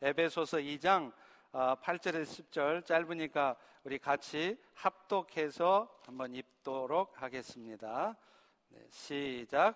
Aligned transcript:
에베소서 0.00 0.58
2장 0.58 1.12
8절에서 1.52 2.40
어, 2.40 2.44
10절 2.50 2.84
짧으니까 2.84 3.56
우리 3.84 3.98
같이 3.98 4.56
합독해서 4.74 5.88
한번 6.06 6.34
읽도록 6.34 7.20
하겠습니다. 7.20 8.16
네, 8.68 8.80
시작. 8.90 9.74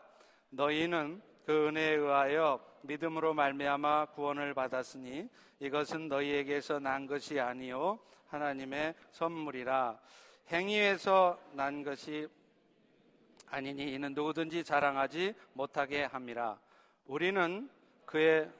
너희는 0.50 1.20
그 1.44 1.68
은혜에 1.68 1.94
의하여 1.94 2.60
믿음으로 2.82 3.34
말미암아 3.34 4.06
구원을 4.06 4.54
받았으니 4.54 5.28
이것은 5.60 6.08
너희에게서 6.08 6.78
난 6.78 7.06
것이 7.06 7.38
아니요 7.40 7.98
하나님의 8.28 8.94
선물이라 9.12 9.98
행위에서 10.50 11.38
난 11.52 11.82
것이 11.82 12.28
아니니 13.48 13.94
이는 13.94 14.12
누구든지 14.14 14.64
자랑하지 14.64 15.34
못하게 15.52 16.04
함이라 16.04 16.58
우리는 17.06 17.68
그의 18.04 18.50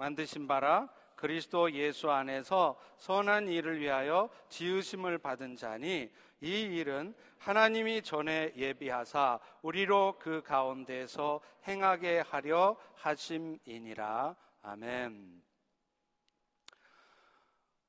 만드신 0.00 0.46
바라 0.46 0.88
그리스도 1.14 1.70
예수 1.72 2.10
안에서 2.10 2.80
선한 2.96 3.48
일을 3.48 3.80
위하여 3.80 4.30
지으심을 4.48 5.18
받은 5.18 5.56
자니 5.56 6.10
이 6.40 6.60
일은 6.62 7.14
하나님이 7.38 8.00
전에 8.00 8.54
예비하사 8.56 9.38
우리로 9.60 10.16
그 10.18 10.42
가운데서 10.42 11.42
행하게 11.68 12.20
하려 12.20 12.78
하심이니라. 12.94 14.34
아멘. 14.62 15.42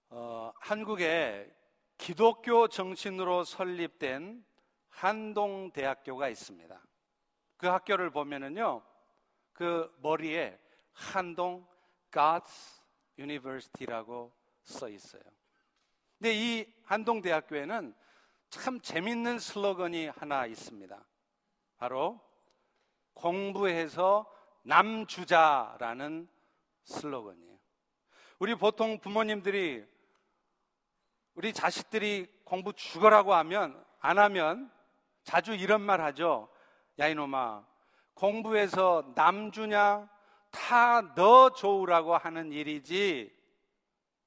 어, 0.09 0.52
한국에 0.59 1.49
기독교 1.98 2.68
정신으로 2.68 3.46
설립된 3.46 4.43
한동대학교가 4.90 6.27
있습니다. 6.27 6.77
그 7.55 7.68
학교를 7.68 8.09
보면은요, 8.09 8.84
그 9.54 9.90
머리에 10.02 10.59
한동 10.91 11.70
God's 12.11 12.81
University라고 13.17 14.31
써 14.63 14.89
있어요. 14.89 15.23
근데 16.17 16.34
이 16.35 16.73
한동대학교에는 16.85 17.95
참 18.49 18.79
재밌는 18.81 19.40
슬로건이 19.40 20.07
하나 20.07 20.45
있습니다. 20.45 21.03
바로 21.77 22.20
공부해서 23.13 24.31
남주자라는 24.63 26.27
슬로건이에요. 26.84 27.57
우리 28.40 28.55
보통 28.55 28.99
부모님들이 28.99 29.85
우리 31.34 31.53
자식들이 31.53 32.27
공부 32.43 32.73
죽어라고 32.73 33.34
하면 33.34 33.84
안 33.99 34.20
하면 34.20 34.71
자주 35.23 35.53
이런 35.53 35.81
말 35.81 36.01
하죠. 36.01 36.49
야 36.99 37.07
이놈아 37.07 37.65
공부해서 38.13 39.13
남주냐 39.15 40.09
다 40.52 41.02
너 41.16 41.49
좋으라고 41.52 42.18
하는 42.18 42.52
일이지. 42.52 43.34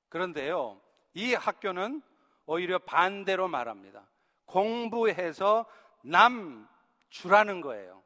그런데요. 0.09 0.81
이 1.15 1.35
학교는 1.35 2.03
오히려 2.47 2.79
반대로 2.79 3.49
말합니다. 3.49 4.09
공부해서 4.47 5.67
남 6.03 6.69
주라는 7.09 7.61
거예요. 7.61 8.03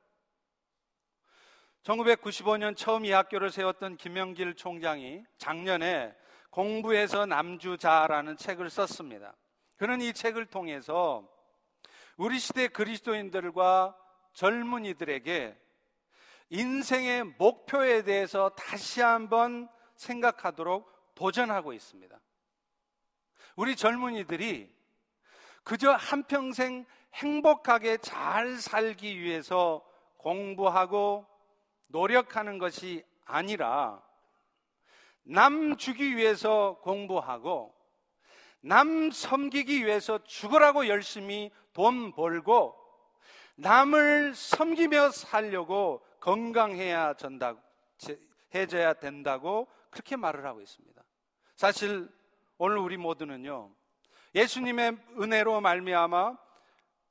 1995년 1.83 2.77
처음 2.77 3.05
이 3.05 3.11
학교를 3.11 3.51
세웠던 3.51 3.97
김영길 3.97 4.55
총장이 4.55 5.25
작년에 5.39 6.15
공부해서 6.51 7.25
남주자라는 7.27 8.37
책을 8.37 8.69
썼습니다. 8.69 9.35
그는 9.77 10.01
이 10.01 10.13
책을 10.13 10.47
통해서 10.47 11.29
우리 12.17 12.39
시대 12.39 12.69
그리스도인들과 12.69 13.97
젊은이들에게 14.33 15.57
인생의 16.51 17.25
목표에 17.39 18.03
대해서 18.03 18.51
다시 18.51 19.01
한번 19.01 19.69
생각하도록 19.97 21.15
도전하고 21.15 21.73
있습니다. 21.73 22.19
우리 23.57 23.77
젊은이들이 23.77 24.73
그저 25.65 25.91
한평생 25.93 26.87
행복하게 27.15 27.99
잘 27.99 28.57
살기 28.57 29.21
위해서 29.21 29.85
공부하고 30.17 31.27
노력하는 31.89 32.59
것이 32.59 33.05
아니라 33.25 34.03
남 35.25 35.77
주기 35.77 36.17
위해서 36.17 36.79
공부하고 36.83 37.75
남 38.61 39.11
섬기기 39.11 39.85
위해서 39.85 40.23
죽으라고 40.25 40.89
열심히 40.89 41.51
돈 41.73 42.13
벌고 42.13 42.77
남을 43.57 44.35
섬기며 44.35 45.11
살려고 45.11 46.03
건강해야 46.21 47.15
전다, 47.15 47.57
해져야 48.55 48.95
된다고 48.95 49.69
그렇게 49.91 50.17
말을 50.17 50.47
하고 50.47 50.61
있습니다. 50.61 51.03
사실 51.57 52.09
오늘 52.57 52.79
우리 52.79 52.97
모두는요 52.97 53.71
예수님의 54.35 54.97
은혜로 55.21 55.61
말미암아 55.61 56.37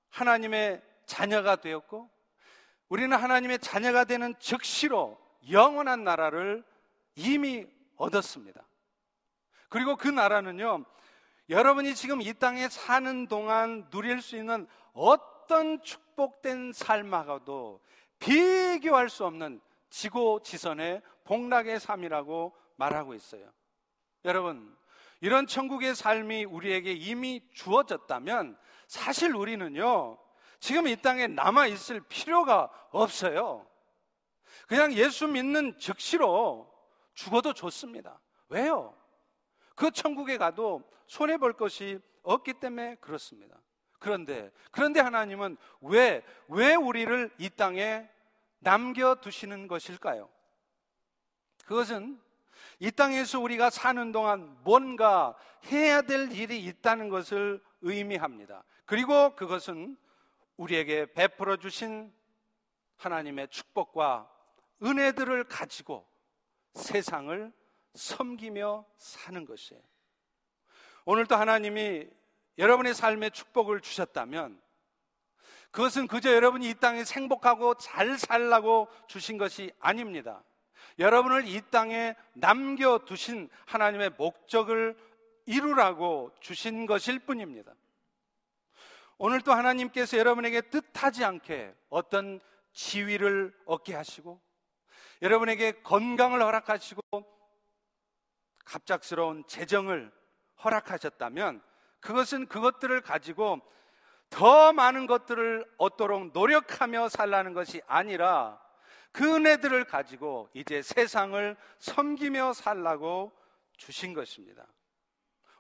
하나님의 0.10 0.82
자녀가 1.06 1.56
되었고 1.56 2.10
우리는 2.90 3.16
하나님의 3.16 3.60
자녀가 3.60 4.04
되는 4.06 4.34
즉시로 4.40 5.20
영원한 5.50 6.04
나라를 6.04 6.64
이미 7.16 7.68
얻었습니다. 7.98 8.66
그리고 9.70 9.96
그 9.96 10.08
나라는요, 10.08 10.86
여러분이 11.50 11.96
지금 11.96 12.22
이 12.22 12.34
땅에 12.34 12.70
사는 12.70 13.28
동안 13.28 13.90
누릴 13.90 14.22
수 14.22 14.38
있는 14.38 14.68
어떤 14.94 15.82
축복된 15.82 16.74
삶하고도 16.74 17.82
비교할 18.20 19.10
수 19.10 19.26
없는 19.26 19.62
지고 19.90 20.42
지선의 20.42 21.02
복락의 21.24 21.80
삶이라고 21.80 22.56
말하고 22.76 23.14
있어요. 23.14 23.52
여러분, 24.26 24.76
이런 25.22 25.48
천국의 25.48 25.96
삶이 25.96 26.46
우리에게 26.46 26.94
이미 26.94 27.42
주어졌다면 27.54 28.58
사실 28.88 29.36
우리는요, 29.36 30.18
지금 30.60 30.88
이 30.88 30.96
땅에 30.96 31.28
남아 31.28 31.68
있을 31.68 32.02
필요가 32.02 32.70
없어요. 32.92 33.68
그냥 34.68 34.94
예수 34.94 35.28
믿는 35.28 35.78
즉시로 35.80 36.72
죽어도 37.14 37.54
좋습니다. 37.54 38.20
왜요? 38.50 38.96
그 39.76 39.92
천국에 39.92 40.38
가도 40.38 40.82
손해볼 41.08 41.54
것이 41.54 42.00
없기 42.24 42.56
때문에 42.56 42.96
그렇습니다. 42.96 43.58
그런데, 44.00 44.52
그런데 44.72 45.00
하나님은 45.00 45.58
왜, 45.82 46.24
왜 46.48 46.76
우리를 46.76 47.32
이 47.38 47.50
땅에 47.50 48.08
남겨두시는 48.60 49.68
것일까요? 49.68 50.30
그것은 51.66 52.20
이 52.80 52.92
땅에서 52.92 53.40
우리가 53.40 53.70
사는 53.70 54.12
동안 54.12 54.58
뭔가 54.64 55.36
해야 55.72 56.02
될 56.02 56.32
일이 56.32 56.64
있다는 56.64 57.10
것을 57.10 57.62
의미합니다. 57.82 58.64
그리고 58.86 59.36
그것은 59.36 59.98
우리에게 60.58 61.14
베풀어 61.14 61.58
주신 61.58 62.14
하나님의 62.98 63.50
축복과 63.50 64.32
은혜들을 64.84 65.44
가지고 65.46 66.08
세상을 66.74 67.52
섬기며 67.94 68.86
사는 68.98 69.46
것이에요. 69.46 69.82
오늘도 71.06 71.36
하나님이 71.36 72.08
여러분의 72.58 72.94
삶에 72.94 73.30
축복을 73.30 73.82
주셨다면 73.82 74.62
그것은 75.72 76.08
그저 76.08 76.34
여러분이 76.34 76.70
이 76.70 76.74
땅에 76.76 77.04
행복하고 77.04 77.76
잘 77.76 78.18
살라고 78.18 78.88
주신 79.08 79.38
것이 79.38 79.72
아닙니다. 79.80 80.44
여러분을 80.98 81.48
이 81.48 81.62
땅에 81.70 82.16
남겨두신 82.34 83.50
하나님의 83.66 84.12
목적을 84.18 84.98
이루라고 85.46 86.32
주신 86.40 86.86
것일 86.86 87.20
뿐입니다. 87.20 87.74
오늘 89.20 89.42
또 89.42 89.54
하나님께서 89.54 90.18
여러분에게 90.18 90.62
뜻하지 90.62 91.24
않게 91.26 91.76
어떤 91.90 92.40
지위를 92.74 93.56
얻게 93.66 93.96
하시고 93.96 94.42
여러분에게 95.22 95.82
건강을 95.82 96.42
허락하시고 96.42 97.02
갑작스러운 98.66 99.44
재정을 99.48 100.12
허락하셨다면 100.64 101.64
그것은 102.08 102.46
그것들을 102.46 103.02
가지고 103.02 103.60
더 104.30 104.72
많은 104.72 105.08
것들을 105.08 105.66
얻도록 105.78 106.32
노력하며 106.32 107.10
살라는 107.10 107.52
것이 107.54 107.82
아니라 107.86 108.62
그 109.12 109.36
은혜들을 109.36 109.84
가지고 109.84 110.50
이제 110.54 110.82
세상을 110.82 111.58
섬기며 111.80 112.54
살라고 112.54 113.34
주신 113.76 114.14
것입니다. 114.14 114.66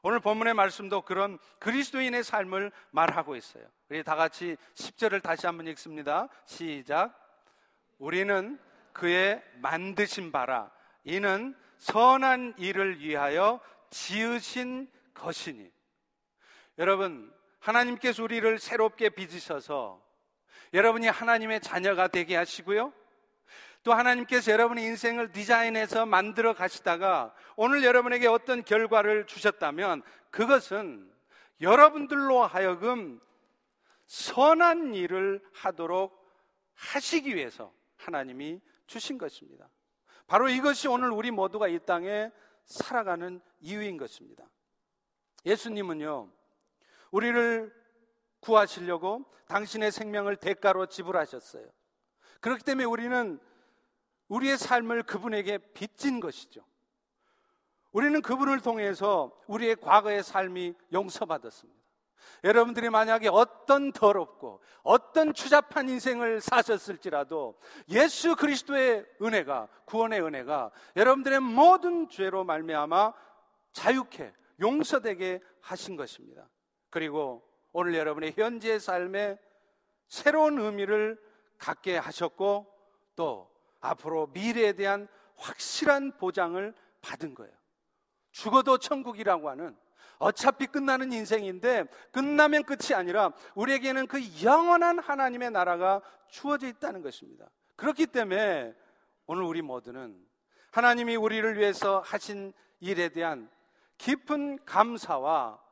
오늘 0.01 0.21
본문의 0.21 0.53
말씀도 0.53 1.01
그런 1.01 1.37
그리스도인의 1.59 2.23
삶을 2.23 2.71
말하고 2.91 3.35
있어요. 3.35 3.65
우리 3.89 4.01
다 4.01 4.15
같이 4.15 4.55
10절을 4.75 5.21
다시 5.21 5.47
한번 5.47 5.67
읽습니다. 5.67 6.29
시작. 6.45 7.13
우리는 7.97 8.57
그의 8.93 9.43
만드신 9.55 10.31
바라. 10.31 10.71
이는 11.03 11.57
선한 11.77 12.53
일을 12.57 13.01
위하여 13.01 13.59
지으신 13.89 14.89
것이니. 15.13 15.75
여러분, 16.77 17.33
하나님께서 17.59 18.23
우리를 18.23 18.59
새롭게 18.59 19.09
빚으셔서 19.09 20.01
여러분이 20.73 21.07
하나님의 21.07 21.61
자녀가 21.61 22.07
되게 22.07 22.35
하시고요. 22.35 22.93
또 23.83 23.93
하나님께서 23.93 24.51
여러분의 24.51 24.83
인생을 24.85 25.31
디자인해서 25.31 26.05
만들어 26.05 26.53
가시다가 26.53 27.33
오늘 27.55 27.83
여러분에게 27.83 28.27
어떤 28.27 28.63
결과를 28.63 29.25
주셨다면 29.27 30.03
그것은 30.29 31.09
여러분들로 31.61 32.43
하여금 32.43 33.19
선한 34.05 34.93
일을 34.93 35.41
하도록 35.53 36.15
하시기 36.75 37.35
위해서 37.35 37.73
하나님이 37.95 38.61
주신 38.85 39.17
것입니다. 39.17 39.69
바로 40.27 40.49
이것이 40.49 40.87
오늘 40.87 41.11
우리 41.11 41.31
모두가 41.31 41.67
이 41.67 41.79
땅에 41.79 42.31
살아가는 42.65 43.41
이유인 43.61 43.97
것입니다. 43.97 44.45
예수님은요, 45.45 46.29
우리를 47.11 47.73
구하시려고 48.39 49.25
당신의 49.47 49.91
생명을 49.91 50.35
대가로 50.35 50.87
지불하셨어요. 50.87 51.65
그렇기 52.41 52.63
때문에 52.63 52.85
우리는 52.85 53.39
우리의 54.27 54.57
삶을 54.57 55.03
그분에게 55.03 55.57
빚진 55.73 56.19
것이죠. 56.19 56.61
우리는 57.91 58.21
그분을 58.21 58.59
통해서 58.59 59.31
우리의 59.47 59.77
과거의 59.77 60.21
삶이 60.21 60.73
용서받았습니다. 60.93 61.77
여러분들이 62.43 62.89
만약에 62.89 63.29
어떤 63.29 63.91
더럽고 63.91 64.61
어떤 64.83 65.33
추잡한 65.33 65.89
인생을 65.89 66.41
사셨을지라도 66.41 67.57
예수 67.89 68.35
그리스도의 68.35 69.05
은혜가 69.21 69.67
구원의 69.85 70.21
은혜가 70.21 70.71
여러분들의 70.95 71.39
모든 71.39 72.09
죄로 72.09 72.43
말미암아 72.43 73.13
자유케 73.71 74.33
용서되게 74.59 75.41
하신 75.61 75.95
것입니다. 75.95 76.47
그리고 76.97 77.47
오늘 77.73 77.93
여러분의 77.93 78.33
현재 78.35 78.79
삶에 78.79 79.37
새로운 80.07 80.57
의미를 80.57 81.21
갖게 81.59 81.95
하셨고 81.95 82.65
또 83.15 83.51
앞으로 83.81 84.31
미래에 84.33 84.73
대한 84.73 85.07
확실한 85.35 86.17
보장을 86.17 86.73
받은 87.01 87.35
거예요. 87.35 87.53
죽어도 88.31 88.79
천국이라고 88.79 89.47
하는 89.47 89.77
어차피 90.17 90.65
끝나는 90.65 91.11
인생인데 91.13 91.85
끝나면 92.11 92.63
끝이 92.63 92.95
아니라 92.95 93.31
우리에게는 93.53 94.07
그 94.07 94.19
영원한 94.43 94.97
하나님의 94.97 95.51
나라가 95.51 96.01
주어져 96.29 96.65
있다는 96.65 97.03
것입니다. 97.03 97.47
그렇기 97.75 98.07
때문에 98.07 98.73
오늘 99.27 99.43
우리 99.43 99.61
모두는 99.61 100.19
하나님이 100.71 101.15
우리를 101.15 101.59
위해서 101.59 101.99
하신 101.99 102.53
일에 102.79 103.09
대한 103.09 103.51
깊은 103.99 104.65
감사와 104.65 105.66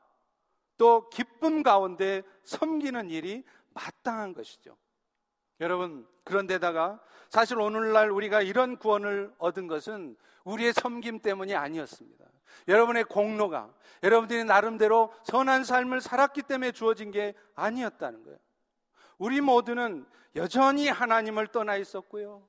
또 0.77 1.09
기쁨 1.09 1.63
가운데 1.63 2.23
섬기는 2.43 3.09
일이 3.09 3.43
마땅한 3.73 4.33
것이죠. 4.33 4.77
여러분, 5.61 6.07
그런데다가 6.23 6.99
사실 7.29 7.59
오늘날 7.59 8.09
우리가 8.09 8.41
이런 8.41 8.77
구원을 8.77 9.33
얻은 9.37 9.67
것은 9.67 10.15
우리의 10.43 10.73
섬김 10.73 11.19
때문이 11.19 11.55
아니었습니다. 11.55 12.25
여러분의 12.67 13.03
공로가 13.05 13.73
여러분들이 14.03 14.43
나름대로 14.43 15.13
선한 15.23 15.63
삶을 15.63 16.01
살았기 16.01 16.43
때문에 16.43 16.71
주어진 16.71 17.11
게 17.11 17.33
아니었다는 17.55 18.23
거예요. 18.23 18.37
우리 19.17 19.41
모두는 19.41 20.05
여전히 20.35 20.89
하나님을 20.89 21.47
떠나 21.47 21.77
있었고요. 21.77 22.47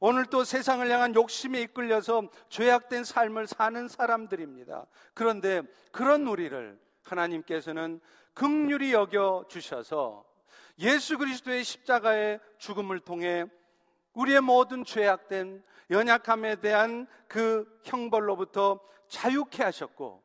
오늘 0.00 0.26
또 0.26 0.44
세상을 0.44 0.88
향한 0.90 1.14
욕심에 1.14 1.62
이끌려서 1.62 2.28
죄악된 2.48 3.04
삶을 3.04 3.46
사는 3.46 3.88
사람들입니다. 3.88 4.86
그런데 5.14 5.62
그런 5.92 6.26
우리를 6.26 6.78
하나님께서는 7.04 8.00
극률이 8.34 8.92
여겨 8.92 9.46
주셔서 9.48 10.24
예수 10.78 11.18
그리스도의 11.18 11.62
십자가의 11.62 12.40
죽음을 12.58 13.00
통해 13.00 13.46
우리의 14.14 14.40
모든 14.40 14.84
죄악된 14.84 15.62
연약함에 15.90 16.56
대한 16.56 17.06
그 17.28 17.80
형벌로부터 17.84 18.80
자유케 19.08 19.62
하셨고 19.62 20.22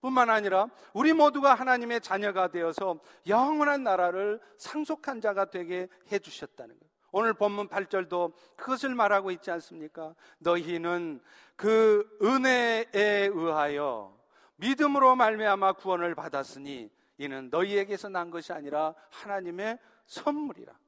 뿐만 0.00 0.30
아니라 0.30 0.68
우리 0.92 1.12
모두가 1.12 1.54
하나님의 1.54 2.00
자녀가 2.00 2.48
되어서 2.48 3.00
영원한 3.26 3.82
나라를 3.82 4.40
상속한 4.58 5.20
자가 5.20 5.46
되게 5.46 5.88
해 6.12 6.18
주셨다는 6.18 6.78
거예요. 6.78 6.90
오늘 7.12 7.32
본문 7.32 7.68
8절도 7.68 8.34
그것을 8.56 8.94
말하고 8.94 9.30
있지 9.30 9.50
않습니까? 9.50 10.14
너희는 10.38 11.20
그 11.56 12.06
은혜에 12.22 12.86
의하여 13.32 14.15
믿음으로 14.56 15.16
말미암아 15.16 15.74
구원을 15.74 16.14
받았으니 16.14 16.90
이는 17.18 17.48
너희에게서 17.50 18.08
난 18.08 18.30
것이 18.30 18.52
아니라 18.52 18.94
하나님의 19.10 19.78
선물이라. 20.06 20.78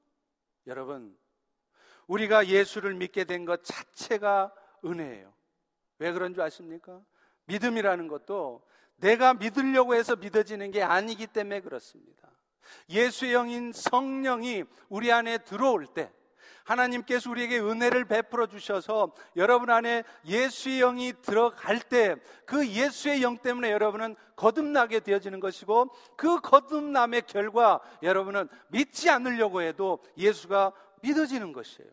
여러분, 0.66 1.16
우리가 2.06 2.46
예수를 2.46 2.94
믿게 2.94 3.24
된 3.24 3.44
것 3.44 3.64
자체가 3.64 4.52
은혜예요. 4.84 5.32
왜 5.98 6.12
그런 6.12 6.34
줄 6.34 6.42
아십니까? 6.42 7.00
믿음이라는 7.46 8.08
것도 8.08 8.62
내가 8.96 9.34
믿으려고 9.34 9.94
해서 9.94 10.16
믿어지는 10.16 10.70
게 10.70 10.82
아니기 10.82 11.26
때문에 11.26 11.60
그렇습니다. 11.60 12.28
예수의 12.90 13.32
영인 13.32 13.72
성령이 13.72 14.64
우리 14.88 15.10
안에 15.12 15.38
들어올 15.38 15.86
때 15.86 16.12
하나님께서 16.68 17.30
우리에게 17.30 17.58
은혜를 17.58 18.04
베풀어 18.04 18.46
주셔서 18.46 19.12
여러분 19.36 19.70
안에 19.70 20.04
예수의 20.24 20.80
영이 20.80 21.14
들어갈 21.22 21.80
때 21.80 22.16
그 22.48 22.66
예수의 22.66 23.22
영 23.22 23.36
때문에 23.36 23.70
여러분은 23.70 24.16
거듭나게 24.34 25.00
되어지는 25.00 25.38
것이고 25.38 25.90
그 26.16 26.40
거듭남의 26.40 27.22
결과 27.26 27.80
여러분은 28.02 28.48
믿지 28.68 29.10
않으려고 29.10 29.60
해도 29.60 30.02
예수가 30.16 30.72
믿어지는 31.02 31.52
것이에요. 31.52 31.90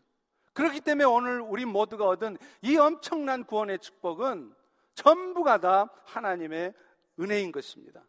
그렇기 0.54 0.80
때문에 0.80 1.04
오늘 1.04 1.42
우리 1.42 1.66
모두가 1.66 2.08
얻은 2.08 2.38
이 2.62 2.78
엄청난 2.78 3.44
구원의 3.44 3.80
축복은 3.80 4.54
전부가 4.94 5.58
다 5.58 5.90
하나님의 6.04 6.72
은혜인 7.20 7.52
것입니다. 7.52 8.02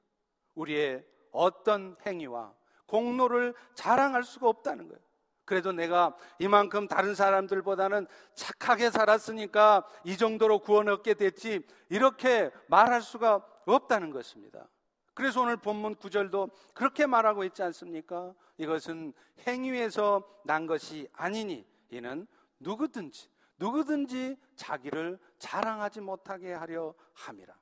우리의 0.56 1.04
어떤 1.34 1.98
행위와 2.06 2.54
공로를 2.86 3.54
자랑할 3.76 4.24
수가 4.24 4.48
없다는 4.48 4.88
거예요. 4.88 5.02
그래도 5.48 5.72
내가 5.72 6.14
이만큼 6.40 6.90
다른 6.90 7.16
사람들보다는 7.16 8.06
착하게 8.36 8.92
살았으니까 8.92 9.88
이 10.04 10.18
정도로 10.18 10.60
구원 10.60 10.90
얻게 10.90 11.14
됐지 11.14 11.66
이렇게 11.88 12.52
말할 12.68 13.02
수가 13.02 13.46
없다는 13.66 14.12
것입니다. 14.12 14.68
그래서 15.14 15.42
오늘 15.42 15.56
본문 15.56 15.96
구절도 15.96 16.50
그렇게 16.74 17.06
말하고 17.06 17.46
있지 17.46 17.64
않습니까? 17.64 18.36
이것은 18.58 19.14
행위에서 19.48 20.22
난 20.44 20.68
것이 20.68 21.08
아니니 21.14 21.66
이는 21.92 22.28
누구든지 22.60 23.30
누구든지 23.58 24.36
자기를 24.58 25.18
자랑하지 25.40 26.02
못하게 26.02 26.52
하려 26.52 26.94
함이라. 27.14 27.58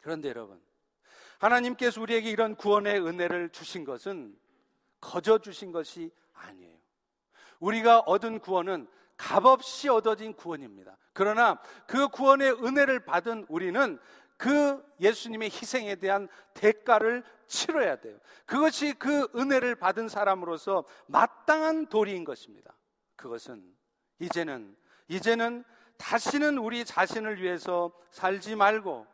그런데 0.00 0.28
여러분, 0.28 0.62
하나님께서 1.40 2.00
우리에게 2.00 2.30
이런 2.30 2.54
구원의 2.54 3.04
은혜를 3.04 3.50
주신 3.50 3.84
것은 3.84 4.38
거저 5.00 5.38
주신 5.38 5.72
것이 5.72 6.12
아니에요. 6.32 6.77
우리가 7.60 8.00
얻은 8.00 8.40
구원은 8.40 8.88
값없이 9.16 9.88
얻어진 9.88 10.32
구원입니다. 10.32 10.96
그러나 11.12 11.60
그 11.86 12.08
구원의 12.08 12.64
은혜를 12.64 13.04
받은 13.04 13.46
우리는 13.48 13.98
그 14.36 14.80
예수님의 15.00 15.50
희생에 15.50 15.96
대한 15.96 16.28
대가를 16.54 17.24
치러야 17.48 17.96
돼요. 17.96 18.16
그것이 18.46 18.94
그 18.94 19.28
은혜를 19.34 19.74
받은 19.74 20.08
사람으로서 20.08 20.84
마땅한 21.08 21.86
도리인 21.86 22.24
것입니다. 22.24 22.72
그것은 23.16 23.64
이제는 24.20 24.76
이제는 25.08 25.64
다시는 25.96 26.58
우리 26.58 26.84
자신을 26.84 27.42
위해서 27.42 27.92
살지 28.12 28.54
말고 28.54 29.06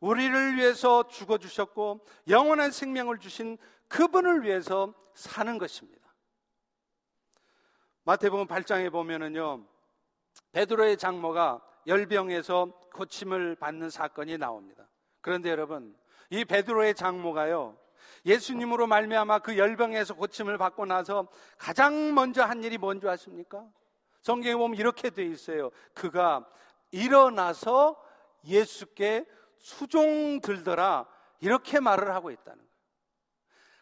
우리를 0.00 0.56
위해서 0.56 1.06
죽어 1.08 1.36
주셨고 1.36 2.00
영원한 2.28 2.70
생명을 2.70 3.18
주신 3.18 3.58
그분을 3.88 4.44
위해서 4.44 4.94
사는 5.14 5.58
것입니다. 5.58 5.99
마태복음 8.10 8.48
8장에 8.48 8.90
보면은요. 8.90 9.64
베드로의 10.50 10.96
장모가 10.96 11.60
열병에서 11.86 12.66
고침을 12.92 13.54
받는 13.54 13.88
사건이 13.88 14.36
나옵니다. 14.36 14.88
그런데 15.20 15.48
여러분, 15.48 15.96
이 16.28 16.44
베드로의 16.44 16.96
장모가요. 16.96 17.78
예수님으로 18.26 18.88
말미암아 18.88 19.38
그 19.40 19.56
열병에서 19.56 20.14
고침을 20.14 20.58
받고 20.58 20.86
나서 20.86 21.28
가장 21.56 22.12
먼저 22.12 22.42
한 22.42 22.64
일이 22.64 22.78
뭔지 22.78 23.06
아십니까? 23.06 23.64
성경에 24.22 24.56
보면 24.56 24.76
이렇게 24.76 25.10
돼 25.10 25.24
있어요. 25.24 25.70
그가 25.94 26.44
일어나서 26.90 27.96
예수께 28.44 29.24
수종 29.58 30.40
들더라 30.40 31.06
이렇게 31.38 31.78
말을 31.78 32.12
하고 32.12 32.32
있다는 32.32 32.58
거예요. 32.58 32.70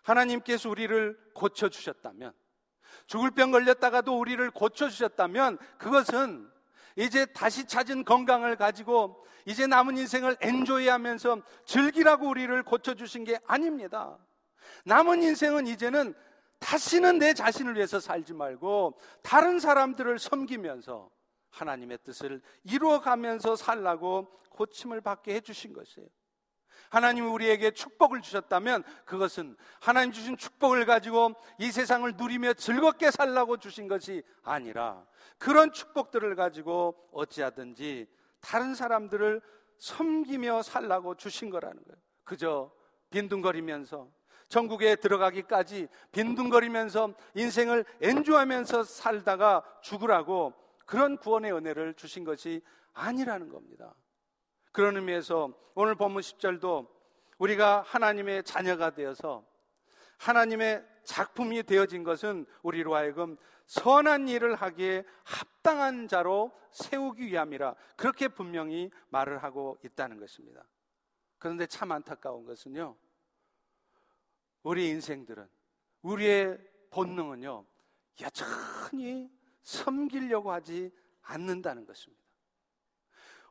하나님께서 0.02 0.68
우리를 0.68 1.18
고쳐 1.32 1.70
주셨다면 1.70 2.34
죽을 3.06 3.30
병 3.30 3.50
걸렸다가도 3.50 4.18
우리를 4.18 4.50
고쳐주셨다면 4.50 5.58
그것은 5.78 6.50
이제 6.96 7.26
다시 7.26 7.66
찾은 7.66 8.04
건강을 8.04 8.56
가지고 8.56 9.24
이제 9.46 9.66
남은 9.66 9.96
인생을 9.96 10.36
엔조이 10.40 10.88
하면서 10.88 11.40
즐기라고 11.64 12.28
우리를 12.28 12.62
고쳐주신 12.64 13.24
게 13.24 13.38
아닙니다. 13.46 14.18
남은 14.84 15.22
인생은 15.22 15.66
이제는 15.66 16.14
다시는 16.58 17.18
내 17.18 17.34
자신을 17.34 17.76
위해서 17.76 18.00
살지 18.00 18.34
말고 18.34 18.98
다른 19.22 19.60
사람들을 19.60 20.18
섬기면서 20.18 21.10
하나님의 21.50 21.98
뜻을 22.04 22.42
이루어가면서 22.64 23.56
살라고 23.56 24.28
고침을 24.50 25.00
받게 25.00 25.34
해주신 25.34 25.72
것이에요. 25.72 26.08
하나님이 26.90 27.26
우리에게 27.26 27.70
축복을 27.70 28.22
주셨다면 28.22 28.82
그것은 29.04 29.56
하나님 29.80 30.12
주신 30.12 30.36
축복을 30.36 30.86
가지고 30.86 31.34
이 31.58 31.70
세상을 31.70 32.10
누리며 32.16 32.54
즐겁게 32.54 33.10
살라고 33.10 33.58
주신 33.58 33.88
것이 33.88 34.22
아니라 34.42 35.04
그런 35.38 35.72
축복들을 35.72 36.34
가지고 36.34 36.94
어찌하든지 37.12 38.06
다른 38.40 38.74
사람들을 38.74 39.40
섬기며 39.78 40.62
살라고 40.62 41.14
주신 41.14 41.50
거라는 41.50 41.82
거예요. 41.84 42.00
그저 42.24 42.70
빈둥거리면서 43.10 44.08
전국에 44.48 44.96
들어가기까지 44.96 45.88
빈둥거리면서 46.12 47.14
인생을 47.34 47.84
엔조하면서 48.00 48.84
살다가 48.84 49.62
죽으라고 49.82 50.54
그런 50.86 51.18
구원의 51.18 51.52
은혜를 51.52 51.94
주신 51.94 52.24
것이 52.24 52.62
아니라는 52.94 53.50
겁니다. 53.50 53.94
그런 54.78 54.94
의미에서 54.94 55.52
오늘 55.74 55.96
본문 55.96 56.22
10절도 56.22 56.86
우리가 57.38 57.82
하나님의 57.82 58.44
자녀가 58.44 58.90
되어서 58.90 59.44
하나님의 60.18 60.86
작품이 61.02 61.64
되어진 61.64 62.04
것은 62.04 62.46
우리로 62.62 62.94
하여금 62.94 63.36
선한 63.66 64.28
일을 64.28 64.54
하기에 64.54 65.02
합당한 65.24 66.06
자로 66.06 66.52
세우기 66.70 67.26
위함이라 67.26 67.74
그렇게 67.96 68.28
분명히 68.28 68.88
말을 69.08 69.42
하고 69.42 69.76
있다는 69.84 70.20
것입니다. 70.20 70.62
그런데 71.38 71.66
참 71.66 71.90
안타까운 71.90 72.44
것은요. 72.44 72.96
우리 74.62 74.90
인생들은 74.90 75.48
우리의 76.02 76.56
본능은요. 76.90 77.66
여전히 78.20 79.28
섬기려고 79.62 80.52
하지 80.52 80.92
않는다는 81.22 81.84
것입니다. 81.84 82.17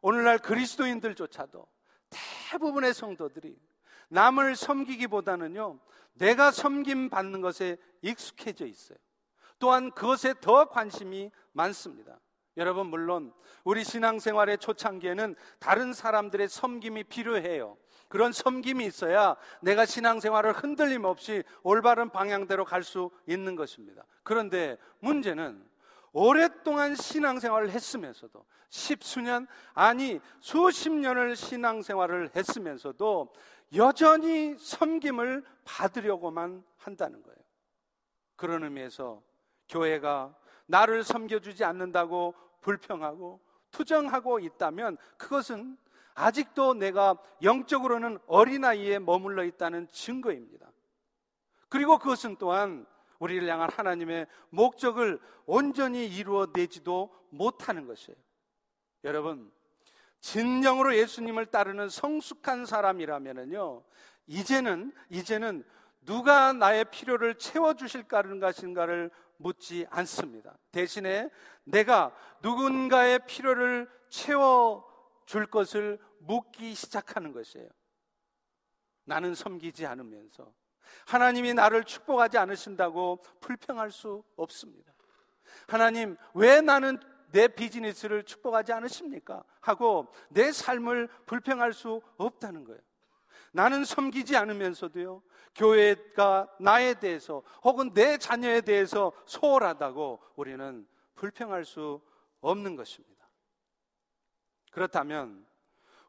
오늘날 0.01 0.38
그리스도인들조차도 0.39 1.68
대부분의 2.50 2.94
성도들이 2.94 3.58
남을 4.10 4.56
섬기기보다는요, 4.56 5.80
내가 6.13 6.51
섬김 6.51 7.10
받는 7.10 7.42
것에 7.42 7.77
익숙해져 8.01 8.66
있어요. 8.66 8.98
또한 9.60 9.92
그것에 9.92 10.34
더 10.39 10.66
관심이 10.66 11.32
많습니다. 11.51 12.20
여러분, 12.58 12.88
물론 12.88 13.34
우리 13.63 13.84
신앙생활의 13.84 14.58
초창기에는 14.58 15.36
다른 15.60 15.94
사람들의 15.94 16.48
섬김이 16.48 17.04
필요해요. 17.06 17.77
그런 18.08 18.32
섬김이 18.32 18.86
있어야 18.86 19.36
내가 19.62 19.86
신앙생활을 19.86 20.54
흔들림 20.54 21.04
없이 21.04 21.44
올바른 21.62 22.10
방향대로 22.10 22.66
갈 22.66 22.84
수 22.84 23.12
있는 23.27 23.56
것입니다. 23.56 24.04
그런데 24.24 24.77
문제는 25.00 25.63
오랫동안 26.14 26.96
신앙생활을 26.96 27.70
했으면서도 27.72 28.46
십수년 28.70 29.48
아니 29.74 30.20
수십 30.40 30.90
년을 30.92 31.36
신앙생활을 31.36 32.32
했으면서도 32.36 33.34
여전히 33.76 34.56
섬김을 34.58 35.44
받으려고만 35.66 36.64
한다는 36.78 37.22
거예요. 37.22 37.38
그런 38.36 38.64
의미에서 38.64 39.22
교회가 39.70 40.36
나를 40.68 41.04
섬겨주지 41.04 41.64
않는다고 41.64 42.34
불평하고 42.62 43.42
투정하고 43.72 44.40
있다면 44.40 44.98
그것은 45.18 45.78
아직도 46.14 46.74
내가 46.74 47.16
영적으로는 47.44 48.18
어린아이에 48.28 49.00
머물러 49.00 49.44
있다는 49.44 49.88
증거입니다. 49.92 50.72
그리고 51.70 51.98
그것은 51.98 52.38
또한 52.38 52.86
우리를 53.20 53.48
향한 53.48 53.70
하나님의 53.72 54.28
목적을 54.50 55.20
온전히 55.46 56.06
이루어내지도 56.08 57.14
못하는 57.30 57.86
것이에요. 57.86 58.18
여러분, 59.04 59.52
진정으로 60.20 60.96
예수님을 60.96 61.48
따르는 61.48 61.90
성숙한 61.90 62.66
사람이라면요, 62.66 63.84
이제는, 64.28 64.94
이제는 65.10 65.64
누가 66.02 66.54
나의 66.54 66.86
필요를 66.86 67.36
채워주실까는 67.36 68.40
것인가를 68.40 69.12
묻지 69.38 69.86
않습니다. 69.90 70.58
대신에 70.72 71.30
내가 71.64 72.16
누군가의 72.42 73.20
필요를 73.28 73.90
채워줄 74.10 75.48
것을 75.52 76.00
묻기 76.20 76.74
시작하는 76.74 77.32
것이에요. 77.32 77.70
나는 79.06 79.36
섬기지 79.36 79.86
않으면서 79.86 80.54
하나님이 81.06 81.53
나를 81.53 81.84
축복하지 81.84 82.38
않으신다고 82.38 83.22
불평할 83.39 83.91
수 83.91 84.24
없습니다. 84.36 84.94
하나님, 85.67 86.17
왜 86.34 86.62
나는 86.62 87.00
내 87.32 87.48
비즈니스를 87.48 88.24
축복하지 88.24 88.74
않으십니까? 88.74 89.44
하고 89.60 90.08
내 90.29 90.51
삶을 90.51 91.10
불평할 91.25 91.74
수 91.74 92.01
없다는 92.17 92.63
거예요. 92.63 92.79
나는 93.51 93.86
섬기지 93.86 94.36
않으면서도요, 94.38 95.24
교회가 95.56 96.48
나에 96.60 96.94
대해서 96.94 97.44
혹은 97.63 97.94
내 97.94 98.17
자녀에 98.17 98.62
대해서 98.62 99.12
소홀하다고 99.25 100.20
우리는 100.36 100.88
불평할 101.15 101.65
수 101.65 102.01
없는 102.41 102.75
것입니다. 102.75 103.27
그렇다면 104.72 105.46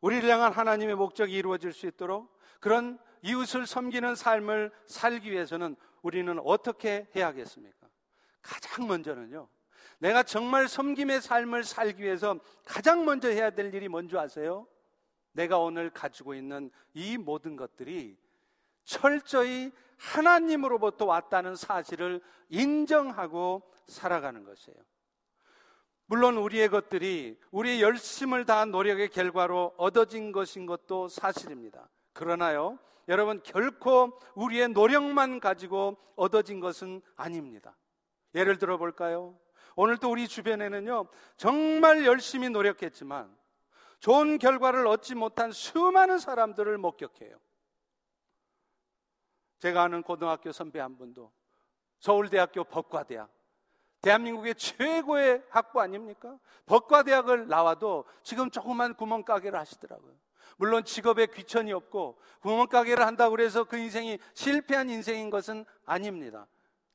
우리를 0.01 0.29
향한 0.29 0.53
하나님의 0.53 0.95
목적이 0.95 1.35
이루어질 1.35 1.73
수 1.73 1.87
있도록 1.87 2.39
그런 2.61 2.99
이웃을 3.23 3.67
섬기는 3.67 4.15
삶을 4.15 4.71
살기 4.87 5.31
위해서는 5.31 5.77
우리는 6.03 6.39
어떻게 6.45 7.09
해야겠습니까? 7.15 7.89
가장 8.43 8.87
먼저는요. 8.87 9.49
내가 9.99 10.23
정말 10.23 10.69
섬김의 10.69 11.21
삶을 11.21 11.65
살기 11.65 12.03
위해서 12.03 12.39
가장 12.65 13.05
먼저 13.05 13.29
해야 13.29 13.51
될 13.51 13.75
일이 13.75 13.89
뭔지 13.89 14.17
아세요? 14.17 14.67
내가 15.33 15.59
오늘 15.59 15.91
가지고 15.91 16.35
있는 16.35 16.71
이 16.95 17.17
모든 17.17 17.57
것들이 17.57 18.17
철저히 18.85 19.73
하나님으로부터 19.99 21.05
왔다는 21.05 21.57
사실을 21.57 22.21
인정하고 22.49 23.63
살아가는 23.87 24.45
것이에요. 24.45 24.79
물론 26.07 26.39
우리의 26.39 26.69
것들이 26.69 27.39
우리의 27.51 27.83
열심을 27.83 28.47
다한 28.47 28.71
노력의 28.71 29.11
결과로 29.11 29.75
얻어진 29.77 30.33
것인 30.33 30.65
것도 30.65 31.09
사실입니다. 31.09 31.89
그러나요, 32.15 32.79
여러분, 33.09 33.43
결코 33.43 34.19
우리의 34.35 34.69
노력만 34.69 35.41
가지고 35.41 35.97
얻어진 36.15 36.61
것은 36.61 37.01
아닙니다. 37.17 37.77
예를 38.35 38.59
들어 38.59 38.77
볼까요? 38.77 39.39
오늘도 39.77 40.11
우리 40.11 40.29
주변에는요, 40.29 41.09
정말 41.37 42.05
열심히 42.05 42.51
노력했지만 42.51 43.35
좋은 44.01 44.39
결과를 44.39 44.87
얻지 44.87 45.15
못한 45.15 45.51
수많은 45.53 46.19
사람들을 46.19 46.77
목격해요. 46.79 47.39
제가 49.59 49.85
아는 49.85 50.03
고등학교 50.03 50.53
선배 50.53 50.79
한 50.79 50.97
분도 50.97 51.33
서울대학교 52.01 52.65
법과대학, 52.65 53.31
대한민국의 54.03 54.55
최고의 54.55 55.43
학부 55.51 55.81
아닙니까? 55.81 56.39
법과대학을 56.67 57.49
나와도 57.49 58.05
지금 58.23 58.51
조그만 58.51 58.95
구멍가게를 58.95 59.59
하시더라고요. 59.59 60.15
물론 60.59 60.85
직업에 60.85 61.27
귀천이 61.27 61.73
없고 61.73 62.19
구멍가게를 62.41 63.07
한다고 63.07 63.41
해서 63.41 63.65
그 63.65 63.79
인생이 63.79 64.19
실패한 64.35 64.91
인생인 64.91 65.31
것은 65.31 65.65
아닙니다. 65.87 66.47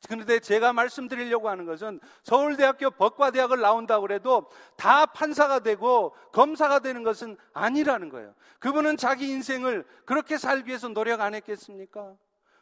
그런데 0.10 0.40
제가 0.40 0.74
말씀드리려고 0.74 1.50
하는 1.50 1.66
것은 1.66 2.02
서울대학교 2.24 2.92
법과대학을 2.92 3.62
나온다고 3.62 4.12
해도 4.12 4.50
다 4.76 5.06
판사가 5.06 5.60
되고 5.60 6.14
검사가 6.34 6.80
되는 6.80 7.04
것은 7.04 7.38
아니라는 7.54 8.10
거예요. 8.10 8.36
그분은 8.60 8.98
자기 8.98 9.30
인생을 9.30 9.86
그렇게 10.06 10.38
살기 10.38 10.68
위해서 10.68 10.90
노력 10.90 11.22
안 11.22 11.34
했겠습니까? 11.36 12.16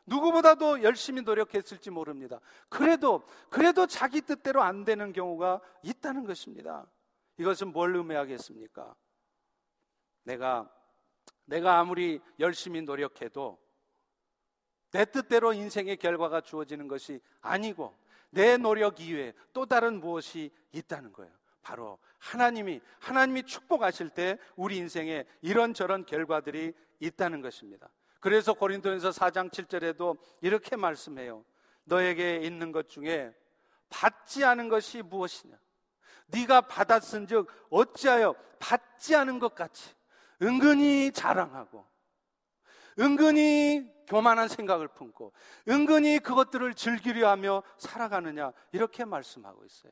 누구보다도 0.06 0.84
열심히 0.84 1.24
노력했을지 1.24 1.90
모릅니다. 1.90 2.40
그래도, 2.70 3.24
그래도 3.50 3.88
자기 3.88 4.22
뜻대로 4.22 4.62
안 4.62 4.84
되는 4.84 5.12
경우가 5.12 5.62
있다는 5.82 6.26
것입니다. 6.26 6.86
이것은 7.38 7.72
뭘 7.72 7.96
의미하겠습니까? 7.96 8.94
내가 10.24 10.70
내가 11.52 11.80
아무리 11.80 12.22
열심히 12.40 12.82
노력해도 12.82 13.60
내 14.92 15.04
뜻대로 15.04 15.52
인생의 15.52 15.98
결과가 15.98 16.40
주어지는 16.40 16.88
것이 16.88 17.20
아니고 17.42 17.94
내 18.30 18.56
노력 18.56 19.02
이외에 19.02 19.34
또 19.52 19.66
다른 19.66 20.00
무엇이 20.00 20.50
있다는 20.72 21.12
거예요. 21.12 21.32
바로 21.62 22.00
하나님이 22.20 22.80
하나님이 23.00 23.44
축복하실 23.44 24.12
때 24.12 24.38
우리 24.56 24.78
인생에 24.78 25.26
이런저런 25.42 26.06
결과들이 26.06 26.74
있다는 27.02 27.42
것입니다. 27.42 27.90
그래서 28.22 28.54
고린도전서 28.54 29.10
4장 29.10 29.52
7절에도 29.52 30.18
이렇게 30.40 30.78
말씀해요. 30.78 31.44
너에게 31.84 32.38
있는 32.38 32.72
것 32.72 32.88
중에 32.88 33.34
받지 33.90 34.46
않은 34.46 34.70
것이 34.70 35.02
무엇이냐? 35.02 35.58
네가 36.28 36.62
받았은즉 36.62 37.48
어찌하여 37.70 38.36
받지 38.58 39.16
않은 39.18 39.40
것 39.40 39.54
같이 39.54 39.94
은근히 40.42 41.12
자랑하고 41.12 41.86
은근히 43.00 43.90
교만한 44.08 44.48
생각을 44.48 44.88
품고 44.90 45.34
은근히 45.70 46.20
그것들을 46.20 46.74
즐기려 46.74 47.30
하며 47.30 47.64
살아가느냐 47.78 48.52
이렇게 48.72 49.06
말씀하고 49.06 49.66
있어요. 49.66 49.92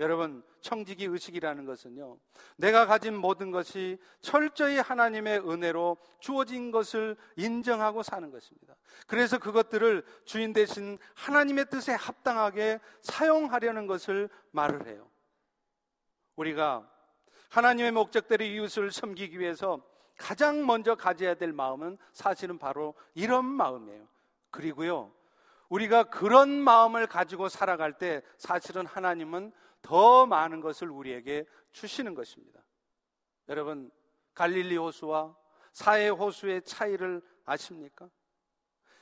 여러분, 0.00 0.44
청지기 0.60 1.06
의식이라는 1.06 1.64
것은요, 1.64 2.18
내가 2.56 2.86
가진 2.86 3.16
모든 3.16 3.50
것이 3.50 3.98
철저히 4.20 4.78
하나님의 4.78 5.40
은혜로 5.40 5.96
주어진 6.20 6.70
것을 6.70 7.16
인정하고 7.36 8.04
사는 8.04 8.30
것입니다. 8.30 8.76
그래서 9.08 9.38
그것들을 9.38 10.04
주인 10.24 10.52
대신 10.52 10.98
하나님의 11.14 11.66
뜻에 11.68 11.94
합당하게 11.94 12.78
사용하려는 13.00 13.88
것을 13.88 14.28
말을 14.52 14.86
해요. 14.86 15.10
우리가 16.36 16.88
하나님의 17.48 17.92
목적대로 17.92 18.44
이웃을 18.44 18.90
섬기기 18.90 19.38
위해서 19.38 19.80
가장 20.16 20.66
먼저 20.66 20.94
가져야 20.94 21.34
될 21.34 21.52
마음은 21.52 21.96
사실은 22.12 22.58
바로 22.58 22.94
이런 23.14 23.44
마음이에요. 23.44 24.06
그리고요, 24.50 25.12
우리가 25.68 26.04
그런 26.04 26.50
마음을 26.50 27.06
가지고 27.06 27.48
살아갈 27.48 27.98
때 27.98 28.22
사실은 28.36 28.86
하나님은 28.86 29.52
더 29.82 30.26
많은 30.26 30.60
것을 30.60 30.90
우리에게 30.90 31.46
주시는 31.72 32.14
것입니다. 32.14 32.60
여러분, 33.48 33.90
갈릴리 34.34 34.76
호수와 34.76 35.36
사해 35.72 36.08
호수의 36.08 36.62
차이를 36.62 37.22
아십니까? 37.44 38.08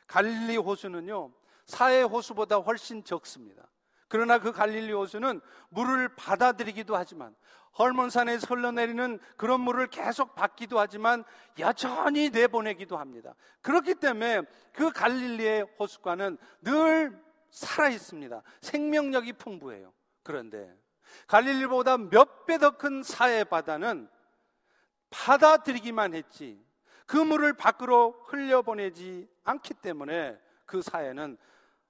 갈릴리 0.06 0.56
호수는요, 0.56 1.32
사해 1.64 2.02
호수보다 2.02 2.56
훨씬 2.56 3.02
적습니다. 3.02 3.68
그러나 4.08 4.38
그 4.38 4.52
갈릴리 4.52 4.92
호수는 4.92 5.40
물을 5.68 6.14
받아들이기도 6.14 6.94
하지만 6.94 7.34
헐몬산에서 7.78 8.46
흘러내리는 8.54 9.18
그런 9.36 9.60
물을 9.60 9.86
계속 9.86 10.34
받기도 10.34 10.78
하지만 10.78 11.24
여전히 11.58 12.30
내보내기도 12.30 12.96
합니다. 12.96 13.34
그렇기 13.62 13.96
때문에 13.96 14.42
그 14.72 14.90
갈릴리의 14.90 15.66
호수가는 15.78 16.38
늘 16.62 17.22
살아 17.50 17.88
있습니다. 17.88 18.42
생명력이 18.62 19.34
풍부해요. 19.34 19.92
그런데 20.22 20.74
갈릴리보다 21.28 21.98
몇 21.98 22.46
배 22.46 22.58
더 22.58 22.70
큰 22.76 23.02
사해 23.02 23.44
바다는 23.44 24.08
받아들이기만 25.10 26.14
했지 26.14 26.64
그 27.06 27.16
물을 27.16 27.52
밖으로 27.52 28.12
흘려보내지 28.24 29.28
않기 29.44 29.74
때문에 29.74 30.38
그 30.64 30.82
사해는 30.82 31.36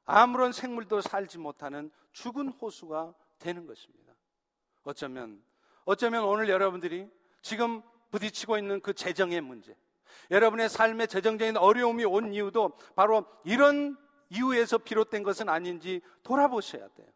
아무런 0.04 0.52
생물도 0.52 1.00
살지 1.00 1.38
못하는 1.38 1.90
죽은 2.12 2.48
호수가 2.48 3.14
되는 3.38 3.66
것입니다. 3.66 4.12
어쩌면 4.84 5.42
어쩌면 5.86 6.24
오늘 6.24 6.48
여러분들이 6.50 7.08
지금 7.40 7.80
부딪히고 8.10 8.58
있는 8.58 8.80
그 8.80 8.92
재정의 8.92 9.40
문제, 9.40 9.74
여러분의 10.30 10.68
삶의 10.68 11.08
재정적인 11.08 11.56
어려움이 11.56 12.04
온 12.04 12.34
이유도 12.34 12.76
바로 12.94 13.24
이런 13.44 13.96
이유에서 14.28 14.78
비롯된 14.78 15.22
것은 15.22 15.48
아닌지 15.48 16.02
돌아보셔야 16.24 16.88
돼요. 16.88 17.06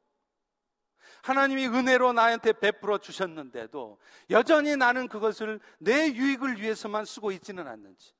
하나님이 1.22 1.66
은혜로 1.66 2.12
나한테 2.12 2.52
베풀어 2.52 2.98
주셨는데도 2.98 3.98
여전히 4.30 4.76
나는 4.76 5.08
그것을 5.08 5.60
내 5.78 6.12
유익을 6.12 6.62
위해서만 6.62 7.04
쓰고 7.04 7.32
있지는 7.32 7.66
않는지, 7.66 8.14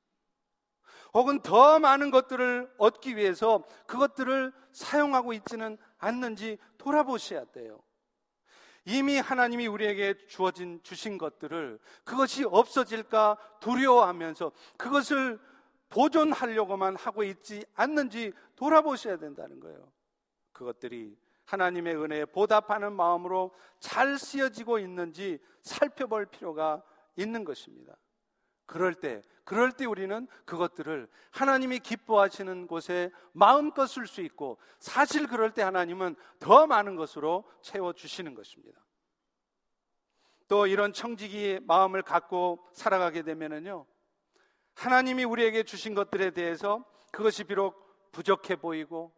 혹은 1.13 1.41
더 1.41 1.79
많은 1.79 2.11
것들을 2.11 2.73
얻기 2.77 3.15
위해서 3.15 3.63
그것들을 3.87 4.51
사용하고 4.73 5.33
있지는 5.33 5.77
않는지 5.97 6.57
돌아보셔야 6.77 7.45
돼요. 7.45 7.81
이미 8.85 9.19
하나님이 9.19 9.67
우리에게 9.67 10.15
주어진 10.27 10.79
주신 10.83 11.17
것들을 11.17 11.79
그것이 12.03 12.43
없어질까 12.45 13.37
두려워하면서 13.59 14.51
그것을 14.77 15.39
보존하려고만 15.89 16.95
하고 16.95 17.23
있지 17.23 17.65
않는지 17.75 18.33
돌아보셔야 18.55 19.17
된다는 19.17 19.59
거예요. 19.59 19.91
그것들이 20.51 21.15
하나님의 21.45 21.95
은혜에 21.97 22.25
보답하는 22.25 22.93
마음으로 22.93 23.51
잘 23.79 24.17
쓰여지고 24.17 24.79
있는지 24.79 25.39
살펴볼 25.61 26.25
필요가 26.27 26.81
있는 27.17 27.43
것입니다. 27.43 27.95
그럴 28.65 28.93
때, 28.93 29.21
그럴 29.43 29.71
때 29.71 29.85
우리는 29.85 30.27
그것들을 30.45 31.09
하나님이 31.31 31.79
기뻐하시는 31.79 32.67
곳에 32.67 33.11
마음껏 33.33 33.85
쓸 33.85 34.07
수 34.07 34.21
있고 34.21 34.57
사실 34.79 35.27
그럴 35.27 35.51
때 35.51 35.61
하나님은 35.61 36.15
더 36.39 36.67
많은 36.67 36.95
것으로 36.95 37.43
채워주시는 37.61 38.33
것입니다. 38.33 38.79
또 40.47 40.67
이런 40.67 40.93
청지기의 40.93 41.61
마음을 41.61 42.01
갖고 42.01 42.65
살아가게 42.73 43.23
되면은요, 43.23 43.85
하나님이 44.75 45.23
우리에게 45.23 45.63
주신 45.63 45.95
것들에 45.95 46.31
대해서 46.31 46.85
그것이 47.11 47.43
비록 47.43 48.11
부족해 48.11 48.57
보이고 48.57 49.13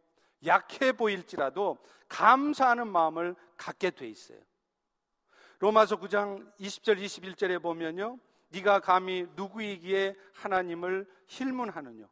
약해 0.46 0.92
보일지라도 0.92 1.78
감사하는 2.08 2.88
마음을 2.88 3.36
갖게 3.58 3.92
돼 3.92 4.08
있어요. 4.08 4.40
로마서 5.60 6.00
9장 6.00 6.54
20절 6.60 7.02
21절에 7.02 7.62
보면요. 7.62 8.20
네가 8.54 8.80
감히 8.80 9.28
누구이기에 9.36 10.16
하나님을 10.34 11.08
힐문하느냐 11.28 12.06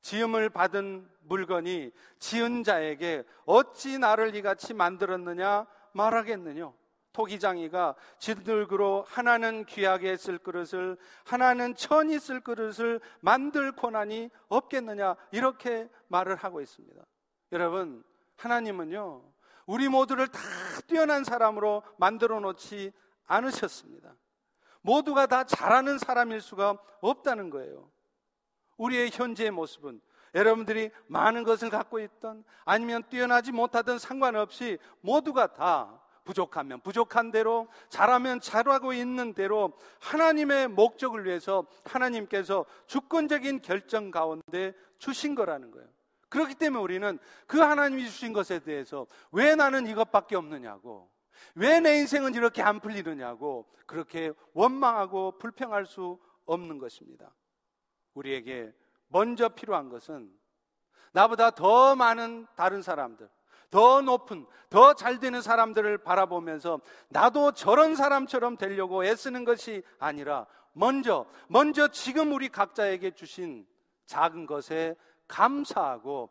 지음을 0.00 0.50
받은 0.50 1.08
물건이 1.20 1.92
지은 2.18 2.64
자에게 2.64 3.24
어찌 3.44 3.98
나를 3.98 4.34
이같이 4.34 4.74
만들었느냐 4.74 5.66
말하겠느냐 5.92 6.72
토기장이가 7.12 7.94
진들그로 8.18 9.04
하나는 9.08 9.64
귀하게 9.64 10.16
쓸 10.16 10.38
그릇을 10.38 10.96
하나는 11.24 11.74
천히 11.74 12.18
쓸 12.18 12.40
그릇을 12.40 13.00
만들 13.20 13.72
고난이 13.72 14.30
없겠느냐 14.48 15.16
이렇게 15.32 15.88
말을 16.08 16.36
하고 16.36 16.60
있습니다. 16.60 17.02
여러분 17.52 18.04
하나님은요 18.36 19.24
우리 19.66 19.88
모두를 19.88 20.28
다 20.28 20.40
뛰어난 20.86 21.24
사람으로 21.24 21.82
만들어 21.98 22.40
놓지 22.40 22.92
않으셨습니다. 23.26 24.14
모두가 24.88 25.26
다 25.26 25.44
잘하는 25.44 25.98
사람일 25.98 26.40
수가 26.40 26.78
없다는 27.02 27.50
거예요. 27.50 27.90
우리의 28.78 29.10
현재의 29.12 29.50
모습은 29.50 30.00
여러분들이 30.34 30.90
많은 31.08 31.44
것을 31.44 31.68
갖고 31.68 31.98
있던 32.00 32.42
아니면 32.64 33.02
뛰어나지 33.10 33.52
못하던 33.52 33.98
상관없이 33.98 34.78
모두가 35.02 35.48
다 35.52 36.00
부족하면 36.24 36.80
부족한 36.80 37.30
대로 37.30 37.68
잘하면 37.90 38.40
잘하고 38.40 38.94
있는 38.94 39.34
대로 39.34 39.72
하나님의 40.00 40.68
목적을 40.68 41.26
위해서 41.26 41.66
하나님께서 41.84 42.64
주권적인 42.86 43.60
결정 43.60 44.10
가운데 44.10 44.72
주신 44.98 45.34
거라는 45.34 45.70
거예요. 45.70 45.86
그렇기 46.30 46.54
때문에 46.54 46.82
우리는 46.82 47.18
그 47.46 47.58
하나님이 47.58 48.04
주신 48.04 48.32
것에 48.32 48.58
대해서 48.60 49.06
왜 49.32 49.54
나는 49.54 49.86
이것밖에 49.86 50.36
없느냐고 50.36 51.10
왜 51.54 51.80
내 51.80 51.98
인생은 51.98 52.34
이렇게 52.34 52.62
안 52.62 52.80
풀리느냐고 52.80 53.66
그렇게 53.86 54.32
원망하고 54.52 55.38
불평할 55.38 55.86
수 55.86 56.18
없는 56.46 56.78
것입니다. 56.78 57.34
우리에게 58.14 58.72
먼저 59.08 59.48
필요한 59.48 59.88
것은 59.88 60.32
나보다 61.12 61.50
더 61.50 61.94
많은 61.96 62.46
다른 62.54 62.82
사람들, 62.82 63.28
더 63.70 64.00
높은, 64.02 64.46
더 64.70 64.94
잘 64.94 65.18
되는 65.18 65.40
사람들을 65.40 65.98
바라보면서 65.98 66.80
나도 67.08 67.52
저런 67.52 67.96
사람처럼 67.96 68.56
되려고 68.56 69.04
애쓰는 69.04 69.44
것이 69.44 69.82
아니라 69.98 70.46
먼저, 70.72 71.26
먼저 71.48 71.88
지금 71.88 72.32
우리 72.32 72.48
각자에게 72.48 73.12
주신 73.12 73.66
작은 74.06 74.46
것에 74.46 74.96
감사하고 75.26 76.30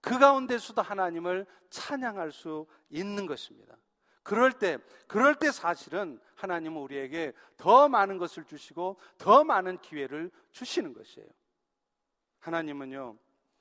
그 0.00 0.18
가운데서도 0.18 0.80
하나님을 0.80 1.46
찬양할 1.70 2.32
수 2.32 2.66
있는 2.88 3.26
것입니다. 3.26 3.76
그럴 4.22 4.52
때, 4.52 4.78
그럴 5.06 5.34
때 5.34 5.50
사실은 5.50 6.20
하나님은 6.36 6.80
우리에게 6.80 7.32
더 7.56 7.88
많은 7.88 8.18
것을 8.18 8.44
주시고 8.44 8.98
더 9.18 9.44
많은 9.44 9.78
기회를 9.78 10.30
주시는 10.52 10.92
것이에요. 10.92 11.28
하나님은요, 12.40 13.16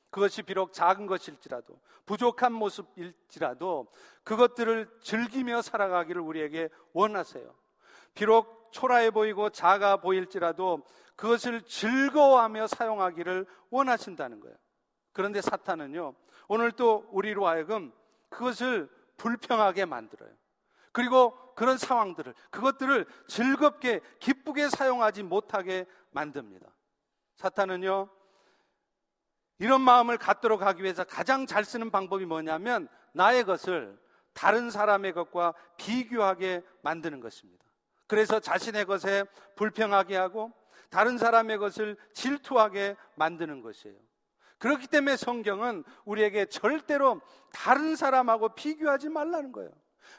그것이 0.10 0.41
비록 0.43 0.74
작은 0.74 1.06
것일지라도 1.06 1.80
부족한 2.06 2.52
모습일지라도 2.54 3.88
그것들을 4.24 4.89
즐기며 5.02 5.62
살아가기를 5.62 6.22
우리에게 6.22 6.69
원하세요. 6.93 7.54
비록 8.13 8.69
초라해 8.72 9.12
보이고 9.12 9.50
작아 9.50 9.98
보일지라도 9.98 10.84
그것을 11.15 11.62
즐거워하며 11.62 12.67
사용하기를 12.67 13.45
원하신다는 13.69 14.39
거예요. 14.39 14.56
그런데 15.12 15.41
사탄은요, 15.41 16.15
오늘 16.48 16.72
또 16.72 17.08
우리로 17.12 17.45
하여금 17.45 17.91
그것을 18.30 18.89
불평하게 19.17 19.86
만들어요. 19.86 20.32
그리고 21.00 21.34
그런 21.56 21.78
상황들을, 21.78 22.34
그것들을 22.50 23.06
즐겁게, 23.30 24.02
기쁘게 24.20 24.68
사용하지 24.68 25.24
못하게 25.24 25.86
만듭니다. 26.12 26.68
사탄은요, 27.38 28.10
이런 29.60 29.80
마음을 29.80 30.18
갖도록 30.18 30.62
하기 30.62 30.84
위해서 30.84 31.06
가장 31.06 31.46
잘 31.46 31.64
쓰는 31.64 31.90
방법이 31.90 32.26
뭐냐면 32.26 32.90
나의 33.14 33.46
것을 33.46 33.98
다른 34.34 34.70
사람의 34.70 35.14
것과 35.14 35.54
비교하게 35.78 36.64
만드는 36.82 37.22
것입니다. 37.22 37.64
그래서 38.06 38.42
자신의 38.42 38.84
것에 38.84 39.24
불평하게 39.56 40.18
하고 40.18 40.52
다른 40.90 41.18
사람의 41.18 41.60
것을 41.60 41.96
질투하게 42.14 42.98
만드는 43.16 43.62
것이에요. 43.62 43.96
그렇기 44.58 44.88
때문에 44.88 45.16
성경은 45.16 45.86
우리에게 46.04 46.48
절대로 46.48 47.22
다른 47.54 47.96
사람하고 47.96 48.50
비교하지 48.50 49.08
말라는 49.08 49.54
거예요. 49.54 49.72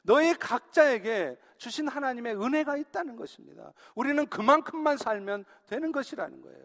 너희 0.02 0.34
각자에게 0.34 1.38
주신 1.58 1.88
하나님의 1.88 2.36
은혜가 2.40 2.76
있다는 2.76 3.16
것입니다. 3.16 3.72
우리는 3.94 4.26
그만큼만 4.26 4.96
살면 4.96 5.44
되는 5.66 5.92
것이라는 5.92 6.40
거예요. 6.40 6.64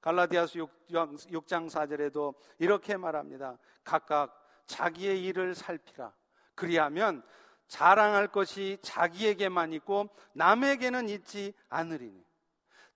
갈라디아서 0.00 0.58
6, 0.58 1.46
장 1.46 1.68
4절에도 1.68 2.34
이렇게 2.58 2.96
말합니다. 2.96 3.58
각각 3.84 4.38
자기의 4.66 5.22
일을 5.24 5.54
살피라. 5.54 6.12
그리하면 6.54 7.22
자랑할 7.68 8.28
것이 8.28 8.78
자기에게만 8.82 9.72
있고 9.74 10.08
남에게는 10.34 11.08
있지 11.08 11.54
않으리니. 11.68 12.24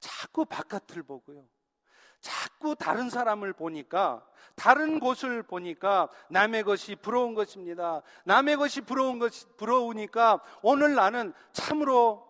자꾸 0.00 0.44
바깥을 0.44 1.02
보고요. 1.02 1.46
자꾸 2.26 2.74
다른 2.74 3.08
사람을 3.08 3.52
보니까 3.52 4.26
다른 4.56 4.98
곳을 4.98 5.44
보니까 5.44 6.08
남의 6.28 6.64
것이 6.64 6.96
부러운 6.96 7.34
것입니다. 7.34 8.02
남의 8.24 8.56
것이 8.56 8.80
부러운 8.80 9.20
것이 9.20 9.46
부러우니까 9.56 10.40
오늘 10.62 10.94
나는 10.94 11.32
참으로 11.52 12.26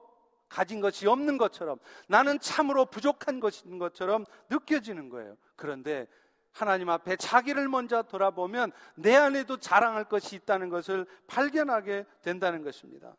가진 0.51 0.81
것이 0.81 1.07
없는 1.07 1.39
것처럼 1.39 1.79
나는 2.09 2.39
참으로 2.41 2.85
부족한 2.85 3.41
것인 3.41 3.79
것처럼 3.79 4.27
느껴지는 4.51 5.09
거예요. 5.09 5.37
그런데 5.57 6.07
하나님 6.53 6.91
앞에 6.91 7.17
자기를 7.17 7.69
먼저 7.69 8.03
돌아보면 8.03 8.73
내 8.97 9.15
안에도 9.15 9.57
자랑할 9.57 10.05
것이 10.05 10.37
있다는 10.37 10.69
것을 10.69 11.07
발견하게 11.27 12.05
된다는 12.23 12.63
것입니다. 12.63 13.17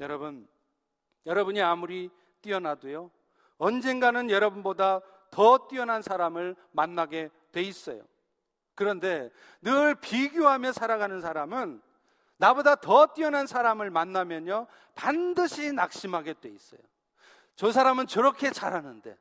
여러분, 0.00 0.46
여러분이 1.24 1.62
아무리 1.62 2.10
뛰어나도요, 2.42 3.10
언젠가는 3.58 4.30
여러분보다 4.30 5.00
더 5.30 5.68
뛰어난 5.68 6.02
사람을 6.02 6.56
만나게 6.72 7.30
돼 7.52 7.62
있어요. 7.62 8.02
그런데 8.74 9.30
늘 9.60 9.94
비교하며 9.94 10.72
살아가는 10.72 11.20
사람은 11.20 11.82
나보다 12.40 12.76
더 12.76 13.08
뛰어난 13.08 13.46
사람을 13.46 13.90
만나면요, 13.90 14.66
반드시 14.94 15.72
낙심하게 15.72 16.34
돼 16.40 16.48
있어요. 16.48 16.80
저 17.54 17.70
사람은 17.70 18.06
저렇게 18.06 18.50
잘하는데, 18.50 19.18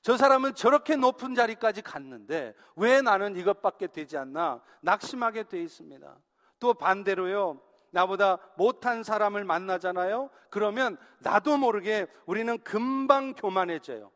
저 0.00 0.16
사람은 0.16 0.54
저렇게 0.54 0.96
높은 0.96 1.34
자리까지 1.34 1.82
갔는데, 1.82 2.54
왜 2.76 3.02
나는 3.02 3.36
이것밖에 3.36 3.88
되지 3.88 4.16
않나? 4.16 4.62
낙심하게 4.80 5.42
돼 5.44 5.62
있습니다. 5.62 6.16
또 6.58 6.72
반대로요, 6.72 7.60
나보다 7.90 8.38
못한 8.56 9.02
사람을 9.02 9.44
만나잖아요? 9.44 10.30
그러면 10.48 10.96
나도 11.18 11.58
모르게 11.58 12.06
우리는 12.24 12.56
금방 12.64 13.34
교만해져요. 13.34 14.10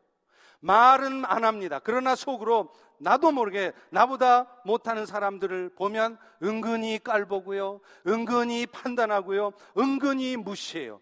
말은 0.63 1.25
안 1.25 1.43
합니다. 1.43 1.79
그러나 1.83 2.15
속으로 2.15 2.73
나도 2.97 3.33
모르게 3.33 3.73
나보다 3.89 4.47
못하는 4.63 5.05
사람들을 5.05 5.75
보면 5.75 6.17
은근히 6.41 6.99
깔보고요. 7.03 7.81
은근히 8.07 8.65
판단하고요. 8.67 9.51
은근히 9.77 10.37
무시해요. 10.37 11.01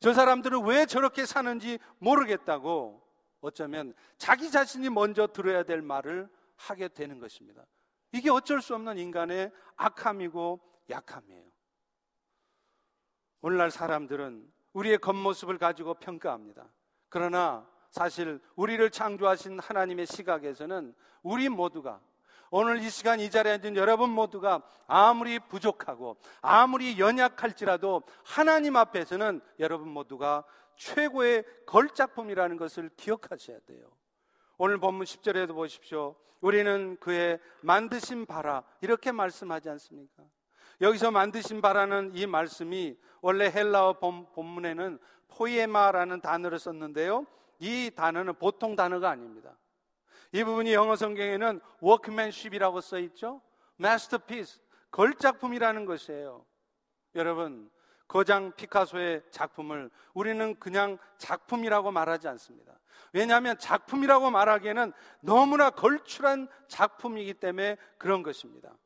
저 0.00 0.12
사람들은 0.12 0.64
왜 0.66 0.84
저렇게 0.84 1.24
사는지 1.24 1.78
모르겠다고 1.98 3.02
어쩌면 3.40 3.94
자기 4.18 4.50
자신이 4.50 4.90
먼저 4.90 5.26
들어야 5.26 5.62
될 5.62 5.80
말을 5.80 6.28
하게 6.56 6.88
되는 6.88 7.18
것입니다. 7.18 7.64
이게 8.12 8.28
어쩔 8.30 8.60
수 8.60 8.74
없는 8.74 8.98
인간의 8.98 9.50
악함이고 9.76 10.60
약함이에요. 10.90 11.48
오늘날 13.40 13.70
사람들은 13.70 14.52
우리의 14.74 14.98
겉모습을 14.98 15.56
가지고 15.56 15.94
평가합니다. 15.94 16.68
그러나 17.08 17.66
사실 17.90 18.40
우리를 18.56 18.88
창조하신 18.90 19.58
하나님의 19.58 20.06
시각에서는 20.06 20.94
우리 21.22 21.48
모두가 21.48 22.00
오늘 22.50 22.78
이 22.82 22.90
시간 22.90 23.20
이 23.20 23.30
자리에 23.30 23.52
앉은 23.52 23.76
여러분 23.76 24.10
모두가 24.10 24.62
아무리 24.86 25.38
부족하고 25.38 26.16
아무리 26.40 26.98
연약할지라도 26.98 28.02
하나님 28.24 28.76
앞에서는 28.76 29.40
여러분 29.60 29.88
모두가 29.88 30.44
최고의 30.76 31.44
걸작품이라는 31.66 32.56
것을 32.56 32.90
기억하셔야 32.96 33.58
돼요. 33.66 33.84
오늘 34.56 34.78
본문 34.78 35.04
10절에도 35.04 35.54
보십시오. 35.54 36.16
우리는 36.40 36.96
그의 36.98 37.38
만드신 37.62 38.26
바라 38.26 38.64
이렇게 38.80 39.12
말씀하지 39.12 39.68
않습니까? 39.70 40.24
여기서 40.80 41.10
만드신 41.10 41.60
바라는 41.60 42.12
이 42.14 42.26
말씀이 42.26 42.96
원래 43.20 43.50
헬라어 43.50 43.98
본문에는 44.34 44.98
포이에마라는 45.28 46.20
단어를 46.20 46.58
썼는데요. 46.58 47.26
이 47.60 47.90
단어는 47.94 48.34
보통 48.34 48.74
단어가 48.74 49.10
아닙니다. 49.10 49.56
이 50.32 50.42
부분이 50.44 50.72
영어 50.72 50.96
성경에는 50.96 51.60
워크맨십이라고 51.80 52.80
써 52.80 52.98
있죠. 52.98 53.40
마스터피스, 53.76 54.60
걸작품이라는 54.90 55.84
것이에요. 55.84 56.44
여러분, 57.14 57.70
거장 58.08 58.52
피카소의 58.52 59.22
작품을 59.30 59.90
우리는 60.14 60.58
그냥 60.58 60.98
작품이라고 61.18 61.92
말하지 61.92 62.28
않습니다. 62.28 62.78
왜냐하면 63.12 63.56
작품이라고 63.58 64.30
말하기에는 64.30 64.92
너무나 65.20 65.70
걸출한 65.70 66.48
작품이기 66.68 67.34
때문에 67.34 67.76
그런 67.98 68.22
것입니다. 68.22 68.76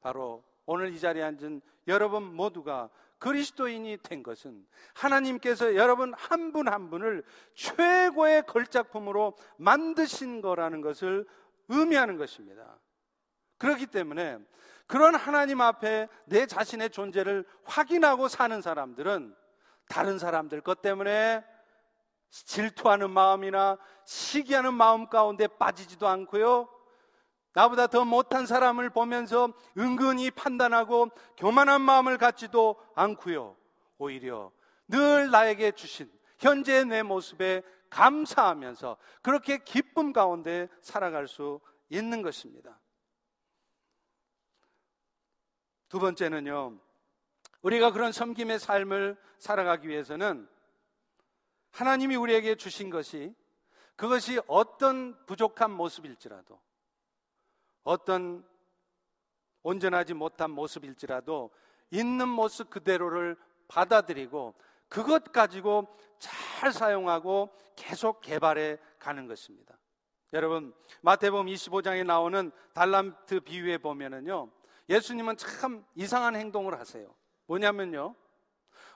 바로 0.00 0.44
오늘 0.66 0.92
이 0.92 1.00
자리에 1.00 1.22
앉은 1.22 1.62
여러분 1.86 2.22
모두가 2.22 2.90
그리스도인이 3.18 3.98
된 4.02 4.22
것은 4.22 4.66
하나님께서 4.94 5.74
여러분 5.74 6.14
한 6.14 6.52
분한 6.52 6.72
한 6.72 6.90
분을 6.90 7.24
최고의 7.54 8.44
걸작품으로 8.46 9.36
만드신 9.56 10.40
거라는 10.40 10.80
것을 10.80 11.26
의미하는 11.68 12.16
것입니다. 12.16 12.78
그렇기 13.58 13.86
때문에 13.86 14.38
그런 14.86 15.14
하나님 15.14 15.60
앞에 15.60 16.08
내 16.24 16.46
자신의 16.46 16.90
존재를 16.90 17.44
확인하고 17.64 18.28
사는 18.28 18.62
사람들은 18.62 19.34
다른 19.88 20.18
사람들 20.18 20.60
것 20.60 20.80
때문에 20.80 21.44
질투하는 22.30 23.10
마음이나 23.10 23.78
시기하는 24.04 24.74
마음 24.74 25.08
가운데 25.08 25.46
빠지지도 25.46 26.06
않고요. 26.06 26.68
나보다 27.52 27.86
더 27.86 28.04
못한 28.04 28.46
사람을 28.46 28.90
보면서 28.90 29.52
은근히 29.76 30.30
판단하고 30.30 31.08
교만한 31.36 31.80
마음을 31.80 32.18
갖지도 32.18 32.76
않고요. 32.94 33.56
오히려 33.98 34.52
늘 34.86 35.30
나에게 35.30 35.72
주신 35.72 36.10
현재의 36.38 36.86
내 36.86 37.02
모습에 37.02 37.62
감사하면서 37.90 38.96
그렇게 39.22 39.58
기쁨 39.58 40.12
가운데 40.12 40.68
살아갈 40.80 41.26
수 41.26 41.60
있는 41.88 42.22
것입니다. 42.22 42.78
두 45.88 45.98
번째는요, 45.98 46.78
우리가 47.62 47.92
그런 47.92 48.12
섬김의 48.12 48.58
삶을 48.58 49.16
살아가기 49.38 49.88
위해서는 49.88 50.48
하나님이 51.70 52.16
우리에게 52.16 52.54
주신 52.56 52.90
것이 52.90 53.34
그것이 53.96 54.40
어떤 54.46 55.16
부족한 55.26 55.70
모습일지라도 55.70 56.60
어떤 57.84 58.44
온전하지 59.62 60.14
못한 60.14 60.50
모습일지라도 60.50 61.50
있는 61.90 62.28
모습 62.28 62.70
그대로를 62.70 63.36
받아들이고 63.68 64.54
그것 64.88 65.32
가지고 65.32 65.86
잘 66.18 66.72
사용하고 66.72 67.50
계속 67.76 68.20
개발해 68.20 68.78
가는 68.98 69.26
것입니다. 69.26 69.78
여러분, 70.32 70.74
마태복음 71.02 71.46
25장에 71.46 72.04
나오는 72.04 72.50
달란트 72.74 73.40
비유에 73.40 73.78
보면은요. 73.78 74.50
예수님은 74.88 75.36
참 75.36 75.84
이상한 75.94 76.36
행동을 76.36 76.78
하세요. 76.78 77.14
뭐냐면요. 77.46 78.14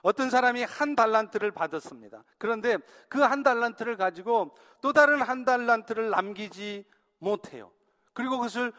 어떤 0.01 0.29
사람이 0.29 0.63
한 0.63 0.95
달란트를 0.95 1.51
받았습니다. 1.51 2.23
그런데 2.37 2.77
그 3.09 3.23
한 3.23 3.41
달란트를 3.41 3.95
가지고 3.95 4.55
또 4.81 4.91
다른 4.91 5.21
한 5.21 5.45
달란트를 5.45 6.09
남기지 6.09 6.85
못해요. 7.19 7.71
그리고 8.13 8.37
그것을 8.37 8.71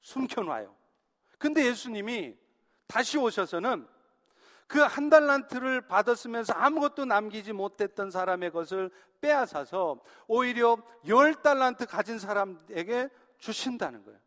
숨겨놔요. 0.00 0.74
근데 1.38 1.64
예수님이 1.66 2.36
다시 2.86 3.18
오셔서는 3.18 3.86
그 4.66 4.84
한 4.84 5.08
달란트를 5.08 5.82
받았으면서 5.82 6.52
아무것도 6.52 7.04
남기지 7.04 7.52
못했던 7.52 8.10
사람의 8.10 8.50
것을 8.50 8.90
빼앗아서 9.20 10.00
오히려 10.26 10.76
열 11.06 11.34
달란트 11.34 11.86
가진 11.86 12.18
사람에게 12.18 13.08
주신다는 13.38 14.04
거예요. 14.04 14.18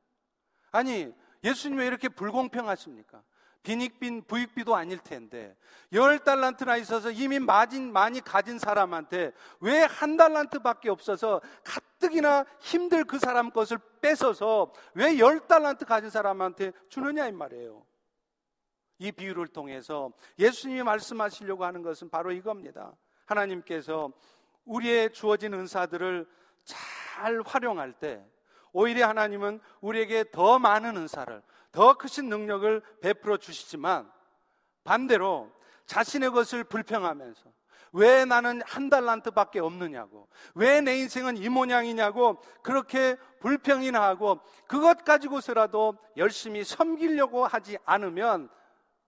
아니, 0.72 1.14
예수님 1.44 1.80
왜 1.80 1.88
이렇게 1.88 2.10
불공평하십니까? 2.10 3.22
빈익빈 3.64 4.24
부익비도 4.24 4.76
아닐 4.76 5.00
텐데 5.00 5.56
열 5.92 6.20
달란트나 6.20 6.78
있어서 6.78 7.12
이미 7.12 7.40
많이, 7.40 7.80
많이 7.80 8.22
가진 8.22 8.58
사람한테 8.58 9.32
왜 9.60 9.86
한 9.86 10.18
달란트밖에 10.18 10.90
없어서 10.90 11.42
가뜩이나 11.64 12.46
힘들 12.60 13.04
그 13.04 13.20
사람 13.20 13.50
것을 13.50 13.78
뺏어서 14.02 14.72
왜 14.94 15.20
열 15.20 15.40
달란트 15.48 15.86
가진 15.86 16.10
사람한테 16.10 16.72
주느냐 16.90 17.28
이 17.28 17.32
말이에요. 17.32 17.86
이 19.00 19.12
비유를 19.12 19.48
통해서 19.48 20.12
예수님이 20.38 20.84
말씀하시려고 20.84 21.64
하는 21.66 21.82
것은 21.82 22.10
바로 22.10 22.32
이겁니다. 22.32 22.94
하나님께서 23.26 24.12
우리의 24.66 25.14
주어진 25.14 25.54
은사들을 25.54 26.28
잘 26.64 27.42
활용할 27.46 27.94
때 27.94 28.26
오히려 28.72 29.08
하나님은 29.08 29.60
우리에게 29.82 30.26
더 30.32 30.60
많은 30.60 30.96
은사를 30.98 31.42
더 31.72 31.94
크신 31.94 32.30
능력을 32.30 32.82
베풀어 33.02 33.38
주시지만 33.38 34.12
반대로 34.84 35.52
자신의 35.86 36.32
것을 36.32 36.64
불평하면서 36.64 37.50
왜 37.92 38.24
나는 38.26 38.62
한 38.66 38.90
달란트밖에 38.90 39.60
없느냐고 39.60 40.28
왜 40.54 40.82
내 40.82 41.00
인생은 41.00 41.38
이 41.38 41.50
모양이냐고 41.50 42.40
그렇게 42.62 43.18
불평이나 43.40 44.02
하고 44.02 44.40
그것 44.68 45.04
가지고서라도 45.04 45.98
열심히 46.18 46.64
섬기려고 46.64 47.46
하지 47.46 47.78
않으면 47.86 48.50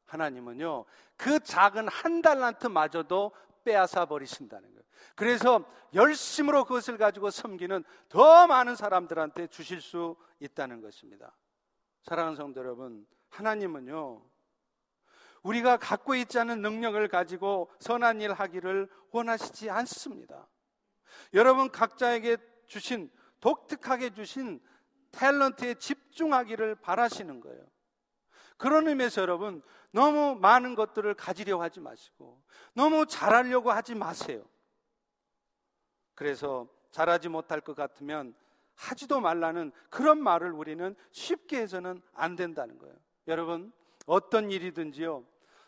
하나님은요 0.06 0.86
그 1.16 1.40
작은 1.40 1.88
한 1.88 2.22
달란트마저도 2.22 3.32
빼앗아 3.64 4.06
버리신다는 4.06 4.70
거예요. 4.70 4.82
그래서 5.16 5.64
열심으로 5.94 6.66
그것을 6.66 6.98
가지고 6.98 7.30
섬기는 7.30 7.84
더 8.10 8.48
많은 8.48 8.76
사람들한테 8.76 9.48
주실 9.48 9.82
수 9.82 10.16
있다는 10.40 10.82
것입니다. 10.82 11.36
사랑하는 12.04 12.36
성도 12.36 12.60
여러분, 12.60 13.06
하나님은요, 13.30 14.26
우리가 15.44 15.78
갖고 15.78 16.16
있지 16.16 16.40
않은 16.40 16.62
능력을 16.62 17.08
가지고 17.08 17.70
선한 17.80 18.22
일 18.22 18.34
하기를 18.34 18.90
원하시지 19.12 19.70
않습니다. 19.70 20.48
여러분 21.34 21.72
각자에게 21.72 22.38
주신, 22.68 23.12
독특하게 23.40 24.12
주신 24.12 24.62
탤런트에 25.12 25.80
집중하기를 25.80 26.76
바라시는 26.76 27.42
거예요. 27.42 27.66
그런 28.58 28.88
의미에서 28.88 29.22
여러분, 29.22 29.64
너무 29.92 30.36
많은 30.36 30.76
것들을 30.76 31.14
가지려 31.16 31.60
하지 31.60 31.80
마시고, 31.80 32.42
너무 32.74 33.08
잘하려고 33.08 33.72
하지 33.72 33.96
마세요. 33.96 34.46
그래서 36.14 36.68
잘하지 36.92 37.30
못할 37.30 37.60
것 37.62 37.76
같으면 37.76 38.36
하지도 38.82 39.20
말라는 39.22 39.72
그런 39.90 40.22
말을 40.22 40.52
우리는 40.52 40.96
쉽게 41.12 41.62
해서는 41.62 42.02
안 42.16 42.36
된다는 42.36 42.80
거예요. 42.80 42.96
여러분, 43.28 43.72
어떤 44.08 44.50
일이든지요, 44.50 45.24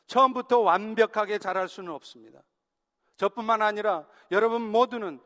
처음부터 0.08 0.60
완벽하게 0.60 1.38
잘할 1.38 1.70
수는 1.70 1.94
없습니다. 1.94 2.42
저뿐만 3.18 3.62
아니라 3.62 4.08
여러분 4.32 4.64
모두는 4.64 5.22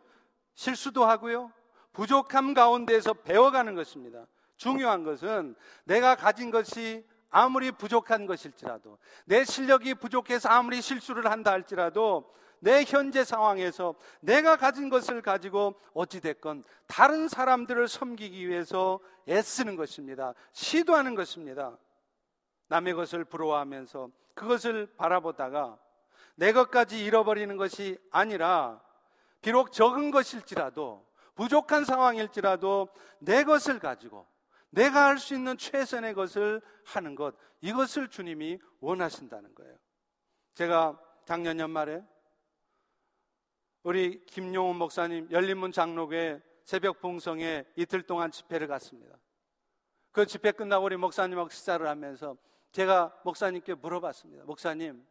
실수도 0.54 1.06
하고요, 1.06 1.54
부족함 1.94 2.54
가운데에서 2.54 3.14
배워가는 3.14 3.74
것입니다. 3.76 4.28
중요한 4.58 5.06
것은 5.06 5.56
내가 5.86 6.16
가진 6.16 6.52
것이 6.52 7.08
아무리 7.30 7.72
부족한 7.72 8.26
것일지라도 8.26 8.98
내 9.26 9.46
실력이 9.46 9.94
부족해서 9.94 10.50
아무리 10.50 10.82
실수를 10.82 11.32
한다 11.32 11.52
할지라도 11.52 12.30
내 12.60 12.84
현재 12.84 13.24
상황에서 13.24 13.96
내가 14.20 14.58
가진 14.58 14.90
것을 14.90 15.22
가지고 15.22 15.76
어찌됐건 15.94 16.64
다른 16.88 17.28
사람들을 17.28 17.88
섬기기 17.88 18.48
위해서 18.48 19.00
애쓰는 19.28 19.76
것입니다. 19.76 20.34
시도하는 20.54 21.16
것입니다. 21.16 21.78
남의 22.68 22.94
것을 22.94 23.26
부러워하면서 23.26 24.10
그것을 24.34 24.88
바라보다가 24.98 25.78
내 26.36 26.52
것까지 26.52 27.04
잃어버리는 27.04 27.56
것이 27.58 27.98
아니라 28.12 28.82
비록 29.42 29.72
적은 29.72 30.12
것일지라도 30.12 31.06
부족한 31.36 31.86
상황일지라도 31.86 32.90
내 33.20 33.44
것을 33.44 33.80
가지고 33.80 34.28
내가 34.70 35.06
할 35.06 35.18
수 35.18 35.34
있는 35.34 35.58
최선의 35.58 36.14
것을 36.14 36.62
하는 36.86 37.16
것 37.16 37.36
이것을 37.62 38.10
주님이 38.10 38.60
원하신다는 38.80 39.56
거예요. 39.56 39.76
제가 40.54 41.00
작년 41.26 41.60
연말에 41.60 42.04
우리 43.88 44.22
김용훈 44.26 44.76
목사님 44.76 45.32
열린문 45.32 45.72
장로교회 45.72 46.42
새벽 46.66 47.00
봉성에 47.00 47.64
이틀 47.78 48.02
동안 48.02 48.32
집회를 48.32 48.68
갔습니다. 48.68 49.18
그 50.12 50.26
집회 50.26 50.52
끝나고 50.52 50.88
우리 50.88 50.98
목사님하고 50.98 51.48
식사를 51.48 51.88
하면서 51.88 52.36
제가 52.74 53.18
목사님께 53.24 53.76
물어봤습니다. 53.76 54.44
목사님, 54.44 55.08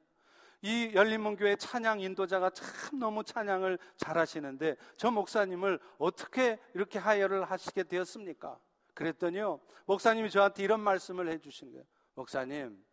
이 0.60 0.90
열린문교회 0.92 1.56
찬양 1.56 2.00
인도자가 2.00 2.50
참 2.50 2.98
너무 2.98 3.24
찬양을 3.24 3.78
잘하시는데 3.96 4.76
저 4.98 5.10
목사님을 5.10 5.80
어떻게 5.96 6.58
이렇게 6.74 6.98
하여를 6.98 7.44
하시게 7.44 7.84
되었습니까? 7.84 8.58
그랬더니요, 8.92 9.58
목사님이 9.86 10.28
저한테 10.28 10.62
이런 10.62 10.80
말씀을 10.80 11.30
해주신 11.30 11.72
거예요. 11.72 11.86
목사님, 12.14 12.84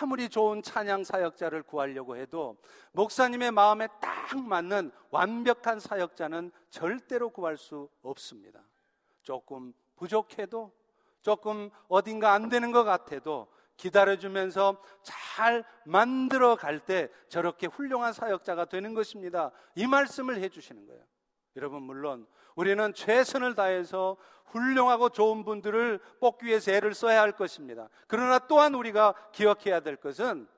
아무리 0.00 0.28
좋은 0.28 0.62
찬양 0.62 1.04
사역자를 1.04 1.64
구하려고 1.64 2.16
해도 2.16 2.56
목사님의 2.92 3.50
마음에 3.50 3.88
딱 4.00 4.38
맞는 4.38 4.92
완벽한 5.10 5.80
사역자는 5.80 6.52
절대로 6.70 7.30
구할 7.30 7.56
수 7.56 7.88
없습니다. 8.02 8.60
조금 9.22 9.72
부족해도 9.96 10.72
조금 11.22 11.70
어딘가 11.88 12.32
안 12.32 12.48
되는 12.48 12.70
것 12.70 12.84
같아도 12.84 13.48
기다려주면서 13.76 14.82
잘 15.02 15.64
만들어 15.84 16.56
갈 16.56 16.80
때 16.80 17.08
저렇게 17.28 17.66
훌륭한 17.66 18.12
사역자가 18.12 18.66
되는 18.66 18.94
것입니다. 18.94 19.50
이 19.74 19.86
말씀을 19.86 20.38
해주시는 20.38 20.86
거예요. 20.86 21.02
여러분, 21.58 21.82
물론 21.82 22.24
우리는 22.54 22.94
최선을 22.94 23.56
다해서 23.56 24.16
훌륭하고 24.46 25.08
좋은 25.08 25.44
분들을 25.44 25.98
뽑기 26.20 26.46
위해서 26.46 26.70
애를 26.70 26.94
써야 26.94 27.20
할 27.20 27.32
것입니다. 27.32 27.88
그러나 28.06 28.38
또한 28.38 28.76
우리가 28.76 29.12
기억해야 29.32 29.80
될 29.80 29.96
것은 29.96 30.48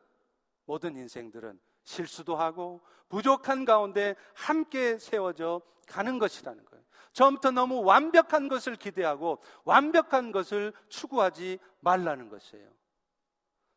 모든 0.67 0.97
인생들은 0.97 1.59
실수도 1.85 2.37
하고 2.37 2.83
부족한 3.09 3.65
가운데 3.65 4.15
함께 4.35 4.99
세워져 4.99 5.63
가는 5.89 6.19
것이라는 6.19 6.65
거예요. 6.67 6.85
처음부터 7.15 7.51
너무 7.51 7.83
완벽한 7.83 8.49
것을 8.49 8.77
기대하고 8.77 9.43
완벽한 9.65 10.33
것을 10.33 10.75
추구하지 10.91 11.59
말라는 11.81 12.29
것이에요. 12.29 12.69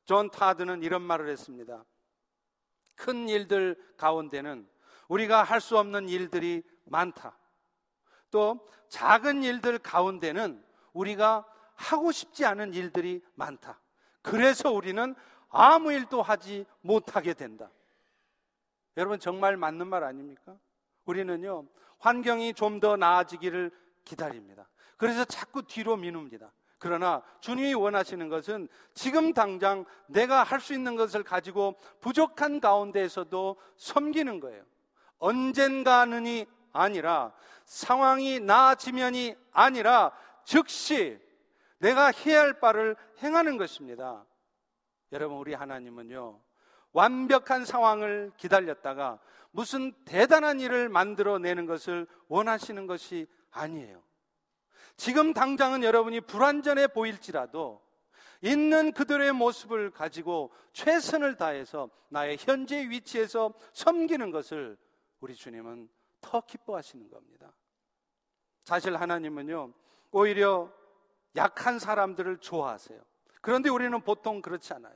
존 0.04 0.30
타드는 0.30 0.84
이런 0.84 1.02
말을 1.02 1.30
했습니다. 1.30 1.86
큰 2.96 3.30
일들 3.30 3.78
가운데는 3.96 4.68
우리가 5.08 5.44
할 5.44 5.62
수 5.62 5.78
없는 5.78 6.10
일들이 6.10 6.64
많다. 6.86 7.38
또 8.32 8.66
작은 8.90 9.44
일들 9.44 9.80
가운데는 9.80 10.64
우리가 10.94 11.46
하고 11.76 12.12
싶지 12.12 12.46
않은 12.46 12.74
일들이 12.74 13.22
많다. 13.36 13.80
그래서 14.22 14.72
우리는 14.72 15.16
아무 15.50 15.92
일도 15.92 16.22
하지 16.22 16.66
못하게 16.82 17.34
된다. 17.34 17.70
여러분 18.98 19.20
정말 19.20 19.58
맞는 19.58 19.88
말 19.88 20.04
아닙니까? 20.04 20.56
우리는요, 21.06 21.66
환경이 22.00 22.54
좀 22.54 22.80
더 22.80 22.96
나아지기를 22.98 23.72
기다립니다. 24.06 24.68
그래서 24.98 25.26
자꾸 25.26 25.64
뒤로 25.64 25.96
미룹니다. 25.98 26.52
그러나 26.78 27.24
주님이 27.40 27.74
원하시는 27.74 28.28
것은 28.30 28.68
지금 28.94 29.34
당장 29.34 29.86
내가 30.08 30.44
할 30.44 30.60
수 30.60 30.74
있는 30.74 30.96
것을 30.96 31.24
가지고 31.24 31.76
부족한 32.02 32.60
가운데에서도 32.60 33.56
섬기는 33.78 34.40
거예요. 34.42 34.64
언젠가는이 35.20 36.46
아니라 36.74 37.32
상황이 37.66 38.40
나아지면이 38.40 39.36
아니라 39.52 40.12
즉시 40.44 41.20
내가 41.78 42.12
해야 42.12 42.42
할 42.42 42.60
바를 42.60 42.96
행하는 43.22 43.58
것입니다. 43.58 44.26
여러분, 45.12 45.38
우리 45.38 45.54
하나님은요, 45.54 46.42
완벽한 46.92 47.66
상황을 47.66 48.32
기다렸다가 48.38 49.20
무슨 49.52 49.94
대단한 50.06 50.60
일을 50.60 50.90
만들어내는 50.90 51.66
것을 51.66 52.08
원하시는 52.28 52.88
것이 52.88 53.28
아니에요. 53.52 54.02
지금 54.96 55.34
당장은 55.34 55.84
여러분이 55.84 56.22
불완전해 56.22 56.88
보일지라도 56.88 57.82
있는 58.42 58.92
그들의 58.92 59.32
모습을 59.34 59.92
가지고 59.92 60.52
최선을 60.74 61.36
다해서 61.36 61.90
나의 62.10 62.38
현재 62.40 62.90
위치에서 62.90 63.54
섬기는 63.74 64.32
것을 64.32 64.78
우리 65.20 65.36
주님은 65.36 65.90
더 66.24 66.42
기뻐하시는 66.42 67.10
겁니다. 67.12 67.54
사실 68.64 68.96
하나님은요, 68.96 69.74
오히려 70.12 70.72
약한 71.36 71.78
사람들을 71.78 72.38
좋아하세요. 72.38 73.00
그런데 73.42 73.70
우리는 73.70 74.00
보통 74.02 74.42
그렇지 74.42 74.74
않아요. 74.74 74.96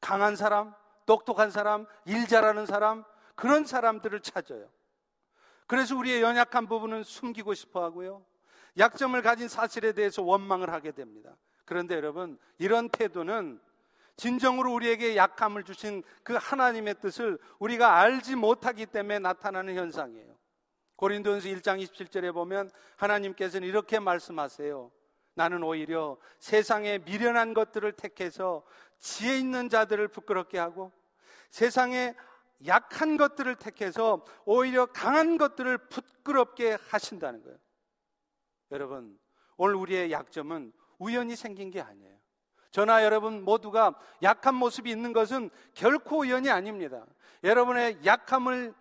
강한 0.00 0.36
사람, 0.36 0.74
똑똑한 1.06 1.50
사람, 1.50 1.86
일 2.04 2.26
잘하는 2.26 2.66
사람, 2.66 3.04
그런 3.34 3.64
사람들을 3.64 4.20
찾아요. 4.20 4.68
그래서 5.66 5.96
우리의 5.96 6.22
연약한 6.22 6.66
부분은 6.66 7.04
숨기고 7.04 7.54
싶어 7.54 7.82
하고요. 7.82 8.24
약점을 8.76 9.20
가진 9.22 9.48
사실에 9.48 9.92
대해서 9.92 10.22
원망을 10.22 10.70
하게 10.70 10.92
됩니다. 10.92 11.36
그런데 11.64 11.94
여러분, 11.94 12.38
이런 12.58 12.88
태도는 12.90 13.60
진정으로 14.16 14.72
우리에게 14.74 15.16
약함을 15.16 15.64
주신 15.64 16.02
그 16.22 16.34
하나님의 16.34 17.00
뜻을 17.00 17.38
우리가 17.58 17.96
알지 17.98 18.36
못하기 18.36 18.86
때문에 18.86 19.18
나타나는 19.20 19.74
현상이에요. 19.76 20.33
고린도전서 21.04 21.48
1장 21.50 21.82
27절에 21.82 22.32
보면 22.32 22.70
하나님께서는 22.96 23.68
이렇게 23.68 23.98
말씀하세요. 23.98 24.90
나는 25.34 25.62
오히려 25.62 26.16
세상의 26.38 27.00
미련한 27.00 27.52
것들을 27.52 27.92
택해서 27.92 28.64
지혜 29.00 29.36
있는 29.36 29.68
자들을 29.68 30.08
부끄럽게 30.08 30.58
하고 30.58 30.92
세상에 31.50 32.14
약한 32.66 33.18
것들을 33.18 33.54
택해서 33.56 34.24
오히려 34.46 34.86
강한 34.86 35.36
것들을 35.36 35.76
부끄럽게 35.76 36.78
하신다는 36.88 37.42
거예요. 37.42 37.58
여러분, 38.70 39.18
오늘 39.58 39.74
우리의 39.74 40.10
약점은 40.10 40.72
우연히 40.98 41.36
생긴 41.36 41.70
게 41.70 41.82
아니에요. 41.82 42.16
저나 42.70 43.04
여러분 43.04 43.44
모두가 43.44 43.94
약한 44.22 44.54
모습이 44.54 44.90
있는 44.90 45.12
것은 45.12 45.50
결코 45.74 46.20
우연이 46.20 46.48
아닙니다. 46.48 47.04
여러분의 47.42 47.98
약함을 48.06 48.72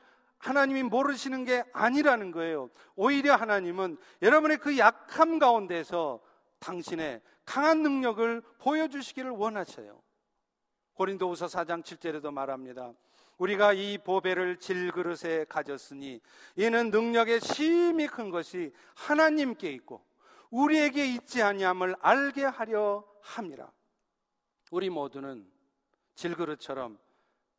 하나님이 0.44 0.84
모르시는 0.84 1.46
게 1.46 1.64
아니라는 1.72 2.32
거예요. 2.32 2.70
오히려 2.96 3.34
하나님은 3.34 3.98
여러분의 4.22 4.58
그 4.58 4.78
약함 4.78 5.40
가운데서 5.40 6.20
당신의 6.60 7.22
강한 7.46 7.82
능력을 7.82 8.42
보여주시기를 8.60 9.32
원하셔요. 9.32 10.02
고린도후서 10.96 11.46
4장 11.46 11.82
7절에도 11.82 12.32
말합니다. 12.32 12.92
우리가 13.38 13.72
이 13.72 13.98
보배를 13.98 14.58
질그릇에 14.58 15.46
가졌으니 15.48 16.20
이는 16.58 16.92
능력의 16.92 17.40
심히 17.40 18.08
큰 18.08 18.30
것이 18.30 18.74
하나님께 18.96 19.72
있고 19.72 20.06
우리에게 20.52 21.06
있지 21.06 21.42
아니함을 21.42 21.96
알게 22.02 22.44
하려 22.44 23.08
함이라. 23.22 23.72
우리 24.72 24.90
모두는 24.90 25.50
질그릇처럼 26.16 27.00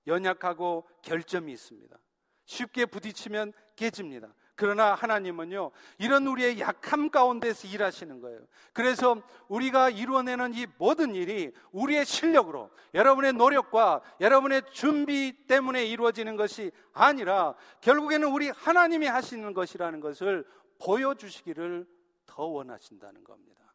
연약하고 0.07 0.87
결점이 1.01 1.51
있습니다. 1.51 1.99
쉽게 2.47 2.87
부딪히면 2.87 3.53
깨집니다. 3.77 4.35
그러나 4.57 4.95
하나님은요, 4.95 5.73
이런 5.99 6.27
우리의 6.27 6.61
약함 6.61 7.11
가운데서 7.11 7.67
일하시는 7.67 8.21
거예요. 8.21 8.41
그래서 8.73 9.21
우리가 9.49 9.91
이루어내는 9.91 10.55
이 10.55 10.67
모든 10.79 11.15
일이 11.15 11.53
우리의 11.73 12.07
실력으로, 12.07 12.71
여러분의 12.95 13.33
노력과 13.33 14.01
여러분의 14.21 14.63
준비 14.71 15.47
때문에 15.49 15.85
이루어지는 15.87 16.37
것이 16.37 16.71
아니라 16.93 17.55
결국에는 17.81 18.29
우리 18.29 18.49
하나님이 18.49 19.07
하시는 19.07 19.53
것이라는 19.53 19.99
것을 20.01 20.47
보여주시기를 20.79 21.87
더 22.27 22.45
원하신다는 22.45 23.25
겁니다. 23.25 23.75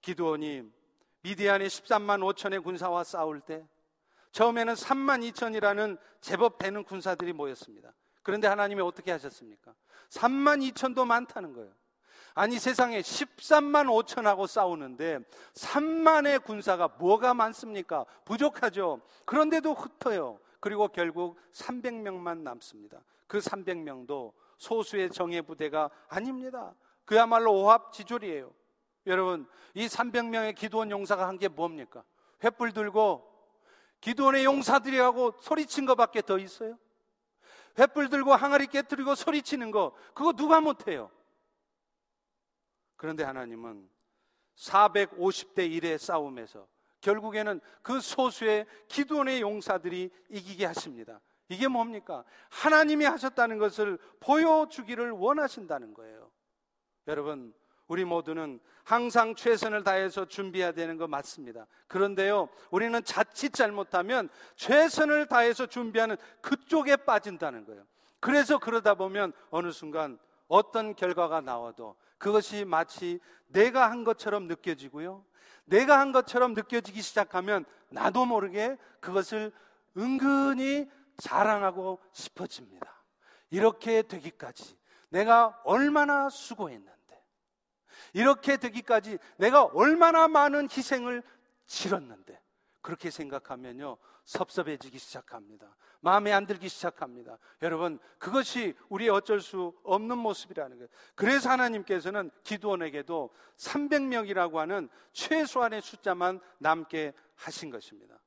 기도원이 0.00 0.62
미디안의 1.22 1.68
13만 1.68 2.20
5천의 2.34 2.64
군사와 2.64 3.04
싸울 3.04 3.40
때 3.40 3.66
처음에는 4.32 4.74
3만 4.74 5.30
2천이라는 5.32 5.98
제법 6.20 6.58
되는 6.58 6.82
군사들이 6.84 7.32
모였습니다. 7.32 7.92
그런데 8.22 8.48
하나님이 8.48 8.80
어떻게 8.82 9.10
하셨습니까? 9.12 9.74
3만 10.10 10.72
2천도 10.72 11.06
많다는 11.06 11.52
거예요. 11.52 11.72
아니 12.34 12.58
세상에 12.58 13.00
13만 13.00 13.86
5천하고 13.86 14.46
싸우는데 14.46 15.18
3만의 15.54 16.42
군사가 16.42 16.88
뭐가 16.98 17.34
많습니까? 17.34 18.06
부족하죠. 18.24 19.02
그런데도 19.26 19.74
흩어요. 19.74 20.38
그리고 20.60 20.88
결국 20.88 21.38
300명만 21.52 22.38
남습니다. 22.38 23.02
그 23.26 23.38
300명도 23.38 24.32
소수의 24.56 25.10
정예 25.10 25.42
부대가 25.42 25.90
아닙니다. 26.08 26.74
그야말로 27.04 27.52
오합지졸이에요. 27.52 28.50
여러분, 29.06 29.46
이 29.74 29.86
300명의 29.86 30.54
기도원 30.54 30.90
용사가 30.90 31.26
한 31.26 31.36
게 31.38 31.48
뭡니까? 31.48 32.04
횃불 32.40 32.72
들고 32.72 33.31
기도원의 34.02 34.44
용사들이 34.44 34.98
하고 34.98 35.32
소리친 35.40 35.86
것밖에 35.86 36.20
더 36.22 36.36
있어요? 36.36 36.78
횃불 37.76 38.10
들고 38.10 38.34
항아리 38.34 38.66
깨뜨리고 38.66 39.14
소리치는 39.14 39.70
거 39.70 39.94
그거 40.12 40.32
누가 40.32 40.60
못해요? 40.60 41.10
그런데 42.96 43.24
하나님은 43.24 43.88
450대 44.56 45.70
1의 45.70 45.98
싸움에서 45.98 46.68
결국에는 47.00 47.60
그 47.80 48.00
소수의 48.00 48.66
기도원의 48.88 49.40
용사들이 49.40 50.10
이기게 50.28 50.66
하십니다. 50.66 51.20
이게 51.48 51.68
뭡니까? 51.68 52.24
하나님이 52.50 53.04
하셨다는 53.04 53.58
것을 53.58 53.98
보여주기를 54.20 55.10
원하신다는 55.12 55.94
거예요. 55.94 56.30
여러분, 57.06 57.54
우리 57.92 58.06
모두는 58.06 58.58
항상 58.84 59.34
최선을 59.34 59.84
다해서 59.84 60.24
준비해야 60.24 60.72
되는 60.72 60.96
거 60.96 61.06
맞습니다. 61.06 61.66
그런데요, 61.88 62.48
우리는 62.70 63.04
자칫 63.04 63.52
잘못하면 63.52 64.30
최선을 64.56 65.26
다해서 65.26 65.66
준비하는 65.66 66.16
그쪽에 66.40 66.96
빠진다는 66.96 67.66
거예요. 67.66 67.84
그래서 68.18 68.56
그러다 68.56 68.94
보면 68.94 69.34
어느 69.50 69.72
순간 69.72 70.18
어떤 70.48 70.94
결과가 70.94 71.42
나와도 71.42 71.94
그것이 72.16 72.64
마치 72.64 73.20
내가 73.48 73.90
한 73.90 74.04
것처럼 74.04 74.46
느껴지고요. 74.46 75.22
내가 75.66 76.00
한 76.00 76.12
것처럼 76.12 76.54
느껴지기 76.54 77.02
시작하면 77.02 77.66
나도 77.90 78.24
모르게 78.24 78.78
그것을 79.00 79.52
은근히 79.98 80.88
자랑하고 81.18 82.00
싶어집니다. 82.12 83.04
이렇게 83.50 84.00
되기까지 84.00 84.78
내가 85.10 85.60
얼마나 85.64 86.30
수고했나. 86.30 86.90
이렇게 88.12 88.56
되기까지 88.56 89.18
내가 89.36 89.64
얼마나 89.64 90.28
많은 90.28 90.68
희생을 90.70 91.22
치렀는데 91.66 92.40
그렇게 92.80 93.10
생각하면요 93.10 93.96
섭섭해지기 94.24 94.98
시작합니다. 94.98 95.74
마음에 96.00 96.32
안 96.32 96.46
들기 96.46 96.68
시작합니다. 96.68 97.38
여러분 97.62 97.98
그것이 98.18 98.74
우리의 98.88 99.10
어쩔 99.10 99.40
수 99.40 99.72
없는 99.84 100.18
모습이라는 100.18 100.76
거예요. 100.76 100.88
그래서 101.14 101.50
하나님께서는 101.50 102.30
기도원에게도 102.42 103.30
300명이라고 103.56 104.56
하는 104.56 104.88
최소한의 105.12 105.80
숫자만 105.80 106.40
남게 106.58 107.12
하신 107.36 107.70
것입니다. 107.70 108.18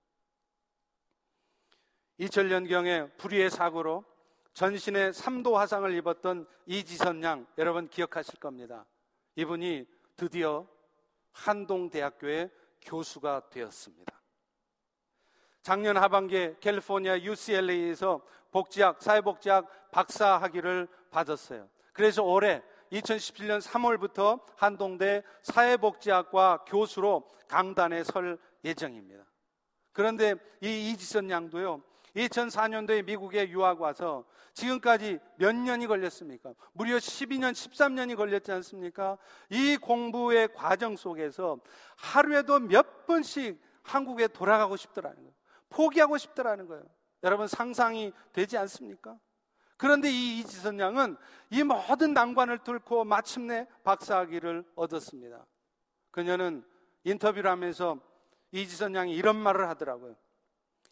2000년경에 2.19 3.17
불의의 3.17 3.49
사고로 3.49 4.05
전신에 4.53 5.11
3도 5.11 5.53
화상을 5.53 5.93
입었던 5.95 6.47
이지선 6.65 7.23
양 7.23 7.45
여러분 7.57 7.89
기억하실 7.89 8.39
겁니다. 8.39 8.85
이분이 9.35 9.85
드디어 10.15 10.67
한동대학교의 11.31 12.49
교수가 12.81 13.49
되었습니다. 13.49 14.13
작년 15.61 15.97
하반기에 15.97 16.57
캘리포니아 16.59 17.19
UCLA에서 17.19 18.21
복지학, 18.51 19.01
사회복지학 19.01 19.91
박사 19.91 20.37
학위를 20.37 20.87
받았어요. 21.09 21.67
그래서 21.91 22.23
올해 22.23 22.61
2017년 22.91 23.61
3월부터 23.61 24.41
한동대 24.55 25.23
사회복지학과 25.41 26.65
교수로 26.67 27.27
강단에 27.47 28.03
설 28.03 28.37
예정입니다. 28.63 29.25
그런데 29.91 30.35
이 30.61 30.91
이지선 30.91 31.29
양도요, 31.29 31.81
2004년도에 32.15 33.03
미국에 33.05 33.49
유학 33.49 33.81
와서 33.81 34.25
지금까지 34.53 35.19
몇 35.35 35.53
년이 35.53 35.87
걸렸습니까? 35.87 36.53
무려 36.71 36.95
12년, 36.95 37.51
13년이 37.51 38.15
걸렸지 38.15 38.51
않습니까? 38.53 39.17
이 39.49 39.77
공부의 39.77 40.53
과정 40.53 40.95
속에서 40.95 41.59
하루에도 41.97 42.59
몇 42.59 43.05
번씩 43.05 43.61
한국에 43.83 44.27
돌아가고 44.27 44.77
싶더라는 44.77 45.17
거예요. 45.17 45.33
포기하고 45.69 46.17
싶더라는 46.17 46.67
거예요. 46.67 46.83
여러분 47.23 47.47
상상이 47.47 48.13
되지 48.31 48.57
않습니까? 48.57 49.17
그런데 49.77 50.09
이 50.09 50.39
이지선 50.39 50.79
양은 50.79 51.17
이 51.49 51.63
모든 51.63 52.13
난관을 52.13 52.59
뚫고 52.59 53.03
마침내 53.03 53.67
박사학위를 53.83 54.63
얻었습니다. 54.75 55.45
그녀는 56.11 56.63
인터뷰를 57.03 57.51
하면서 57.51 57.99
이지선 58.51 58.95
양이 58.95 59.13
이런 59.13 59.35
말을 59.35 59.67
하더라고요. 59.67 60.15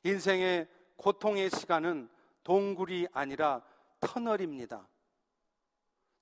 인생의 0.04 0.68
고통의 1.04 1.50
시간은 1.50 2.10
동굴이 2.46 3.08
아니라 3.12 3.62
터널입니다. 4.00 4.88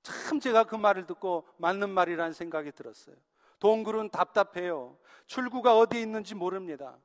참 0.02 0.40
제가 0.40 0.64
그 0.64 0.76
말을 0.76 1.06
듣고 1.06 1.48
맞는 1.58 1.92
말이라는 1.92 2.34
생각이 2.34 2.72
들었어요. 2.72 3.16
동굴은 3.60 4.10
답답해요. 4.10 4.98
출구가 5.28 5.78
어디에 5.78 6.02
있는지 6.02 6.34
모릅니다. 6.34 6.98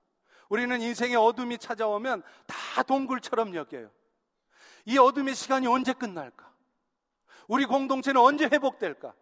우리는 0.49 0.81
인생의 0.81 1.17
어둠이 1.17 1.59
찾아오면 1.59 2.23
다 2.47 2.83
동굴처럼 2.83 3.55
여겨요. 3.55 3.91
이 4.87 4.97
어둠의 4.97 5.35
시간이 5.35 5.67
언제 5.67 5.93
끝날까? 5.93 6.51
우리 7.47 7.67
공동체는 7.67 8.19
언제 8.19 8.47
회복될까? 8.47 9.13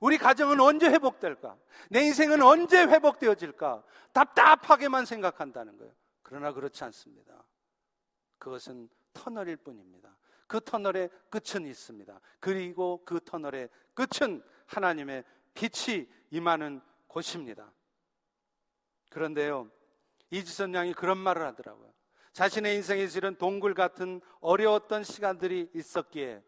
우리 0.00 0.16
가정은 0.16 0.58
언제 0.58 0.88
회복될까? 0.88 1.58
내 1.90 2.00
인생은 2.06 2.40
언제 2.40 2.82
회복되어질까? 2.82 3.82
답답하게만 4.14 5.04
생각한다는 5.04 5.76
거예요. 5.76 5.92
그러나 6.32 6.50
그렇지 6.50 6.82
않습니다. 6.84 7.44
그것은 8.38 8.88
터널일 9.12 9.58
뿐입니다. 9.58 10.16
그 10.46 10.62
터널의 10.64 11.10
끝은 11.28 11.66
있습니다. 11.66 12.18
그리고 12.40 13.02
그 13.04 13.20
터널의 13.22 13.68
끝은 13.92 14.42
하나님의 14.64 15.24
빛이 15.52 16.08
임하는 16.30 16.80
곳입니다. 17.06 17.70
그런데요, 19.10 19.70
이지선 20.30 20.72
양이 20.72 20.94
그런 20.94 21.18
말을 21.18 21.44
하더라고요. 21.48 21.92
자신의 22.32 22.76
인생에 22.76 23.08
실은 23.08 23.36
동굴 23.36 23.74
같은 23.74 24.22
어려웠던 24.40 25.04
시간들이 25.04 25.70
있었기에 25.74 26.42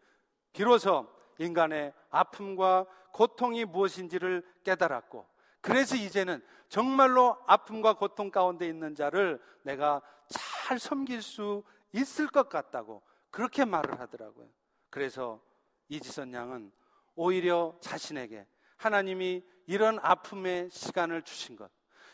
비로소 0.51 1.07
인간의 1.37 1.93
아픔과 2.09 2.87
고통이 3.13 3.65
무엇인지를 3.65 4.43
깨달았고 4.63 5.27
그래서 5.65 5.95
이제는 5.95 6.43
정말로 6.69 7.39
아픔과 7.47 7.93
고통 7.93 8.29
가운데 8.29 8.67
있는 8.67 8.93
자를 8.93 9.41
내가 9.63 9.99
잘잘 10.29 10.77
섬길 10.77 11.23
수 11.23 11.63
있을 11.91 12.27
것 12.27 12.49
같다고 12.49 13.01
그렇게 13.31 13.65
말을 13.65 13.99
하더라고요. 13.99 14.47
그래서 14.91 15.41
이지선 15.89 16.33
양은 16.33 16.71
오히려 17.15 17.75
자신에게 17.81 18.45
하나님이 18.77 19.43
이런 19.65 19.97
아픔의 20.03 20.69
시간을 20.69 21.23
주신 21.23 21.55
것, 21.55 21.71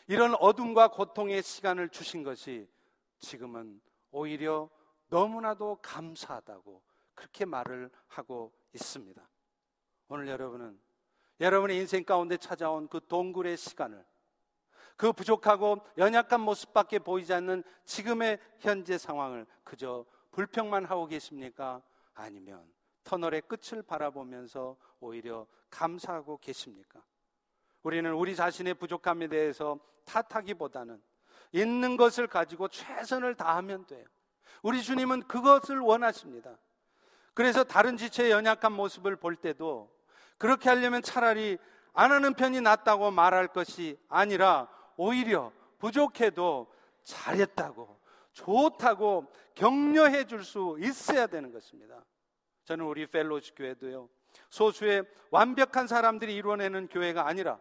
이런 0.07 0.33
어둠과 0.35 0.87
고통의 0.87 1.43
시간을 1.43 1.89
주신 1.89 2.23
것이 2.23 2.69
지금은 3.19 3.81
오히려 4.11 4.69
너무나도 5.09 5.79
감사하다고 5.81 6.81
그렇게 7.15 7.43
말을 7.43 7.89
하고 8.07 8.53
있습니다. 8.73 9.21
오늘 10.07 10.29
여러분은 10.29 10.79
여러분의 11.41 11.77
인생 11.77 12.03
가운데 12.03 12.37
찾아온 12.37 12.87
그 12.87 12.99
동굴의 13.07 13.57
시간을 13.57 14.05
그 14.95 15.11
부족하고 15.11 15.79
연약한 15.97 16.39
모습밖에 16.41 16.99
보이지 16.99 17.33
않는 17.33 17.63
지금의 17.85 18.39
현재 18.59 18.99
상황을 18.99 19.47
그저 19.63 20.05
불평만 20.29 20.85
하고 20.85 21.07
계십니까? 21.07 21.81
아니면 22.13 22.71
터널의 23.03 23.41
끝을 23.47 23.81
바라보면서 23.81 24.77
오히려 24.99 25.47
감사하고 25.71 26.37
계십니까? 26.37 27.03
우리는 27.81 28.13
우리 28.13 28.35
자신의 28.35 28.75
부족함에 28.75 29.27
대해서 29.27 29.79
탓하기보다는 30.05 31.01
있는 31.53 31.97
것을 31.97 32.27
가지고 32.27 32.67
최선을 32.67 33.33
다하면 33.33 33.87
돼요. 33.87 34.05
우리 34.61 34.83
주님은 34.83 35.23
그것을 35.23 35.79
원하십니다. 35.79 36.59
그래서 37.33 37.63
다른 37.63 37.97
지체의 37.97 38.29
연약한 38.29 38.71
모습을 38.73 39.15
볼 39.15 39.35
때도 39.35 39.91
그렇게 40.41 40.69
하려면 40.69 41.03
차라리 41.03 41.59
안 41.93 42.11
하는 42.11 42.33
편이 42.33 42.61
낫다고 42.61 43.11
말할 43.11 43.49
것이 43.49 43.95
아니라 44.09 44.67
오히려 44.97 45.51
부족해도 45.77 46.65
잘했다고 47.03 47.99
좋다고 48.33 49.31
격려해 49.53 50.25
줄 50.25 50.43
수 50.43 50.77
있어야 50.79 51.27
되는 51.27 51.51
것입니다. 51.51 52.03
저는 52.63 52.85
우리 52.85 53.05
펠로시 53.05 53.53
교회도요. 53.53 54.09
소수의 54.49 55.03
완벽한 55.29 55.85
사람들이 55.85 56.33
이루어내는 56.33 56.87
교회가 56.87 57.27
아니라 57.27 57.59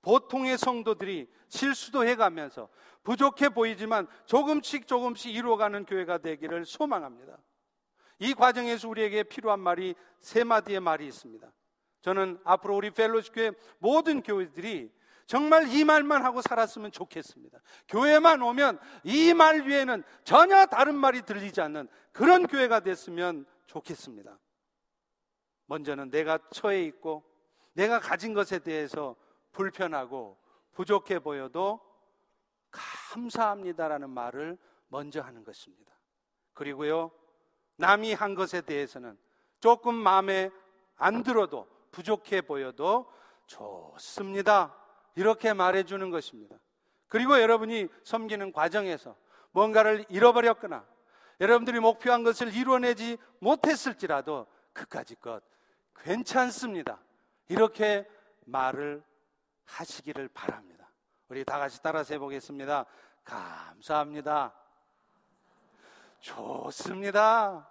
보통의 0.00 0.56
성도들이 0.56 1.30
실수도 1.50 2.06
해가면서 2.06 2.70
부족해 3.02 3.50
보이지만 3.50 4.06
조금씩 4.24 4.86
조금씩 4.86 5.34
이루어가는 5.34 5.84
교회가 5.84 6.16
되기를 6.16 6.64
소망합니다. 6.64 7.36
이 8.20 8.32
과정에서 8.32 8.88
우리에게 8.88 9.24
필요한 9.24 9.60
말이 9.60 9.94
세 10.18 10.44
마디의 10.44 10.80
말이 10.80 11.06
있습니다. 11.08 11.52
저는 12.06 12.38
앞으로 12.44 12.76
우리 12.76 12.92
펠로시 12.92 13.32
교회 13.32 13.50
모든 13.80 14.22
교회들이 14.22 14.94
정말 15.26 15.66
이 15.66 15.82
말만 15.82 16.24
하고 16.24 16.40
살았으면 16.40 16.92
좋겠습니다. 16.92 17.58
교회만 17.88 18.40
오면 18.42 18.78
이 19.02 19.34
말 19.34 19.66
위에는 19.66 20.04
전혀 20.22 20.66
다른 20.66 20.94
말이 20.94 21.22
들리지 21.22 21.60
않는 21.62 21.88
그런 22.12 22.46
교회가 22.46 22.78
됐으면 22.78 23.44
좋겠습니다. 23.66 24.38
먼저는 25.66 26.12
내가 26.12 26.38
처해 26.52 26.84
있고 26.84 27.24
내가 27.72 27.98
가진 27.98 28.34
것에 28.34 28.60
대해서 28.60 29.16
불편하고 29.50 30.38
부족해 30.74 31.18
보여도 31.18 31.80
감사합니다라는 32.70 34.10
말을 34.10 34.56
먼저 34.86 35.22
하는 35.22 35.42
것입니다. 35.42 35.92
그리고요, 36.52 37.10
남이 37.78 38.14
한 38.14 38.36
것에 38.36 38.60
대해서는 38.60 39.18
조금 39.58 39.96
마음에 39.96 40.50
안 40.94 41.24
들어도 41.24 41.66
부족해 41.96 42.42
보여도 42.42 43.10
좋습니다. 43.46 44.76
이렇게 45.14 45.54
말해주는 45.54 46.10
것입니다. 46.10 46.56
그리고 47.08 47.40
여러분이 47.40 47.88
섬기는 48.04 48.52
과정에서 48.52 49.16
뭔가를 49.52 50.04
잃어버렸거나 50.10 50.84
여러분들이 51.40 51.80
목표한 51.80 52.22
것을 52.22 52.54
이뤄내지 52.54 53.16
못했을지라도 53.40 54.46
그까지 54.74 55.14
것 55.14 55.42
괜찮습니다. 55.94 56.98
이렇게 57.48 58.06
말을 58.44 59.02
하시기를 59.64 60.28
바랍니다. 60.28 60.90
우리 61.28 61.44
다 61.46 61.58
같이 61.58 61.80
따라서 61.82 62.12
해보겠습니다. 62.12 62.84
감사합니다. 63.24 64.52
좋습니다. 66.20 67.70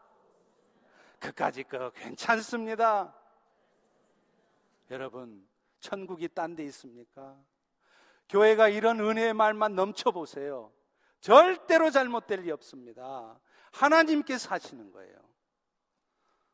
그까지 1.20 1.64
거 1.66 1.92
괜찮습니다. 1.92 3.14
여러분, 4.92 5.48
천국이 5.80 6.28
딴 6.30 6.56
데 6.56 6.64
있습니까? 6.66 7.38
교회가 8.30 8.70
이런 8.70 9.00
은혜의 9.00 9.34
말만 9.34 9.76
넘쳐보세요. 9.76 10.72
절대로 11.22 11.90
잘못될 11.90 12.42
리 12.42 12.52
없습니다. 12.52 13.40
하나님께서 13.72 14.50
하시는 14.50 14.92
거예요. 14.92 15.16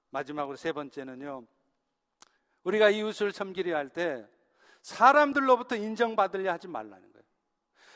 마지막으로 0.10 0.58
세 0.58 0.72
번째는요. 0.72 1.46
우리가 2.64 2.90
이웃을 2.90 3.32
섬기려 3.32 3.76
할 3.76 3.90
때 3.90 4.28
사람들로부터 4.82 5.76
인정받으려 5.76 6.52
하지 6.52 6.68
말라는 6.68 7.12
거예요. 7.14 7.26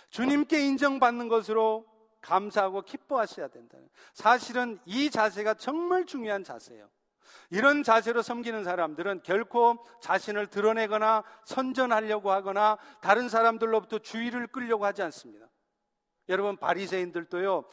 주님께 0.09 0.65
인정받는 0.67 1.27
것으로 1.27 1.85
감사하고 2.21 2.83
기뻐하셔야 2.83 3.47
된다는. 3.47 3.89
사실은 4.13 4.79
이 4.85 5.09
자세가 5.09 5.55
정말 5.55 6.05
중요한 6.05 6.43
자세예요. 6.43 6.89
이런 7.49 7.83
자세로 7.83 8.21
섬기는 8.21 8.63
사람들은 8.63 9.21
결코 9.23 9.85
자신을 10.01 10.47
드러내거나 10.47 11.23
선전하려고 11.43 12.31
하거나 12.31 12.77
다른 13.01 13.29
사람들로부터 13.29 13.99
주의를 13.99 14.47
끌려고 14.47 14.85
하지 14.85 15.01
않습니다. 15.03 15.47
여러분 16.29 16.57
바리새인들도요. 16.57 17.65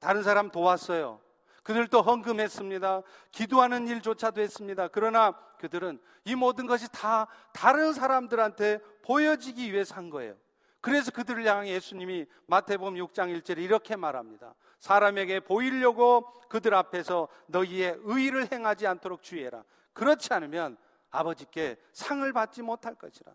다른 0.00 0.22
사람 0.22 0.50
도왔어요. 0.50 1.20
그들도 1.62 2.02
헌금했습니다. 2.02 3.02
기도하는 3.30 3.86
일조차도 3.86 4.40
했습니다. 4.40 4.88
그러나 4.88 5.32
그들은 5.58 6.00
이 6.24 6.34
모든 6.34 6.66
것이 6.66 6.90
다 6.90 7.28
다른 7.52 7.92
사람들한테 7.92 8.80
보여지기 9.04 9.72
위해서 9.72 9.94
한 9.94 10.10
거예요. 10.10 10.36
그래서 10.80 11.12
그들을 11.12 11.46
향해 11.46 11.70
예수님이 11.70 12.26
마태복음 12.46 12.94
6장 12.94 13.40
1절에 13.40 13.58
이렇게 13.58 13.94
말합니다. 13.94 14.54
사람에게 14.82 15.38
보이려고 15.40 16.24
그들 16.48 16.74
앞에서 16.74 17.28
너희의 17.46 17.98
의를 18.02 18.50
행하지 18.50 18.88
않도록 18.88 19.22
주의해라. 19.22 19.62
그렇지 19.92 20.34
않으면 20.34 20.76
아버지께 21.10 21.76
상을 21.92 22.30
받지 22.32 22.62
못할 22.62 22.96
것이라. 22.96 23.32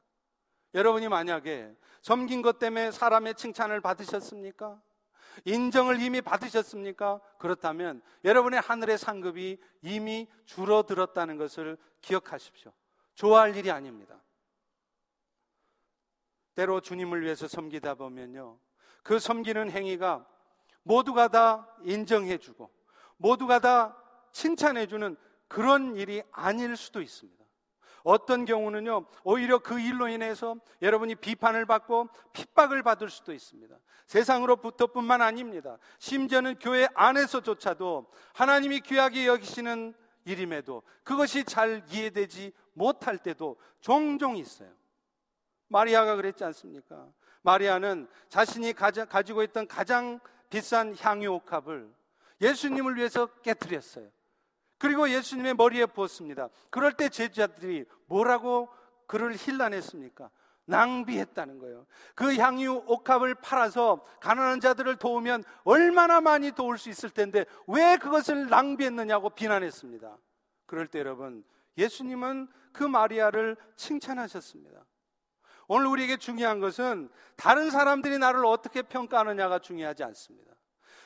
여러분이 0.73 1.07
만약에 1.07 1.73
섬긴 2.01 2.41
것 2.41 2.59
때문에 2.59 2.91
사람의 2.91 3.35
칭찬을 3.35 3.79
받으셨습니까? 3.79 4.81
인정을 5.45 6.01
이미 6.01 6.19
받으셨습니까? 6.19 7.21
그렇다면 7.37 8.01
여러분의 8.25 8.59
하늘의 8.59 8.97
상급이 8.97 9.57
이미 9.81 10.27
줄어들었다는 10.45 11.37
것을 11.37 11.77
기억하십시오. 12.01 12.73
좋아할 13.15 13.55
일이 13.55 13.71
아닙니다. 13.71 14.21
때로 16.55 16.81
주님을 16.81 17.21
위해서 17.21 17.47
섬기다 17.47 17.95
보면요. 17.95 18.59
그 19.01 19.17
섬기는 19.17 19.71
행위가 19.71 20.27
모두가 20.87 21.27
다 21.27 21.67
인정해주고 21.83 22.69
모두가 23.17 23.59
다 23.59 23.97
칭찬해주는 24.31 25.17
그런 25.47 25.95
일이 25.95 26.23
아닐 26.31 26.75
수도 26.75 27.01
있습니다. 27.01 27.37
어떤 28.03 28.45
경우는요, 28.45 29.05
오히려 29.23 29.59
그 29.59 29.81
일로 29.81 30.07
인해서 30.07 30.55
여러분이 30.81 31.15
비판을 31.15 31.65
받고 31.65 32.07
핍박을 32.31 32.81
받을 32.83 33.09
수도 33.09 33.33
있습니다. 33.33 33.75
세상으로부터 34.05 34.87
뿐만 34.87 35.21
아닙니다. 35.21 35.77
심지어는 35.99 36.59
교회 36.59 36.87
안에서조차도 36.93 38.09
하나님이 38.33 38.79
귀하게 38.79 39.27
여기시는 39.27 39.93
일임에도 40.23 40.83
그것이 41.03 41.43
잘 41.43 41.83
이해되지 41.89 42.53
못할 42.73 43.17
때도 43.17 43.57
종종 43.81 44.37
있어요. 44.37 44.69
마리아가 45.67 46.15
그랬지 46.15 46.45
않습니까? 46.45 47.07
마리아는 47.41 48.07
자신이 48.29 48.71
가지고 48.73 49.43
있던 49.43 49.67
가장 49.67 50.21
비싼 50.49 50.95
향유 50.97 51.31
옥합을 51.31 51.93
예수님을 52.41 52.95
위해서 52.95 53.25
깨뜨렸어요. 53.41 54.09
그리고 54.77 55.09
예수님의 55.09 55.55
머리에 55.55 55.85
부었습니다. 55.87 56.49
그럴 56.69 56.93
때 56.93 57.09
제자들이 57.09 57.85
뭐라고 58.05 58.69
그를 59.07 59.35
힐난했습니까? 59.35 60.29
낭비했다는 60.65 61.59
거예요. 61.59 61.87
그 62.13 62.35
향유 62.35 62.83
옥합을 62.85 63.35
팔아서 63.35 64.05
가난한 64.19 64.59
자들을 64.59 64.97
도우면 64.97 65.43
얼마나 65.63 66.21
많이 66.21 66.51
도울 66.51 66.77
수 66.77 66.89
있을 66.89 67.09
텐데 67.09 67.45
왜 67.67 67.97
그것을 67.97 68.49
낭비했느냐고 68.49 69.29
비난했습니다. 69.29 70.17
그럴 70.65 70.87
때 70.87 70.99
여러분, 70.99 71.43
예수님은 71.77 72.49
그 72.73 72.83
마리아를 72.83 73.55
칭찬하셨습니다. 73.77 74.85
오늘 75.67 75.87
우리에게 75.87 76.17
중요한 76.17 76.59
것은 76.59 77.09
다른 77.35 77.69
사람들이 77.69 78.17
나를 78.17 78.45
어떻게 78.45 78.81
평가하느냐가 78.81 79.59
중요하지 79.59 80.03
않습니다. 80.05 80.53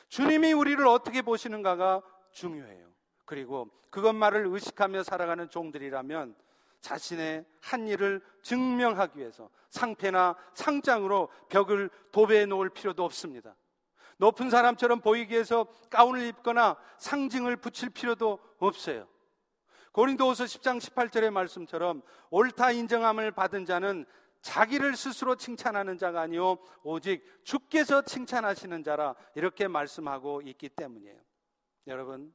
주님이 0.08 0.52
우리를 0.52 0.86
어떻게 0.86 1.22
보시는가가 1.22 2.02
중요해요. 2.30 2.88
그리고 3.24 3.68
그것만을 3.90 4.46
의식하며 4.46 5.02
살아가는 5.02 5.48
종들이라면 5.48 6.34
자신의 6.80 7.44
한 7.60 7.86
일을 7.88 8.20
증명하기 8.42 9.18
위해서 9.18 9.48
상패나 9.70 10.36
상장으로 10.54 11.28
벽을 11.48 11.90
도배해 12.10 12.46
놓을 12.46 12.70
필요도 12.70 13.04
없습니다. 13.04 13.56
높은 14.18 14.50
사람처럼 14.50 15.00
보이기 15.00 15.32
위해서 15.32 15.66
가운을 15.90 16.26
입거나 16.26 16.76
상징을 16.98 17.56
붙일 17.56 17.90
필요도 17.90 18.38
없어요. 18.58 19.08
고린도후서 19.92 20.44
10장 20.44 20.78
18절의 20.78 21.30
말씀처럼 21.30 22.02
옳다 22.30 22.72
인정함을 22.72 23.32
받은 23.32 23.66
자는 23.66 24.06
자기를 24.42 24.96
스스로 24.96 25.36
칭찬하는 25.36 25.98
자가 25.98 26.20
아니요 26.20 26.58
오직 26.82 27.24
주께서 27.44 28.02
칭찬하시는 28.02 28.82
자라 28.82 29.14
이렇게 29.34 29.68
말씀하고 29.68 30.42
있기 30.42 30.68
때문이에요. 30.68 31.18
여러분 31.86 32.34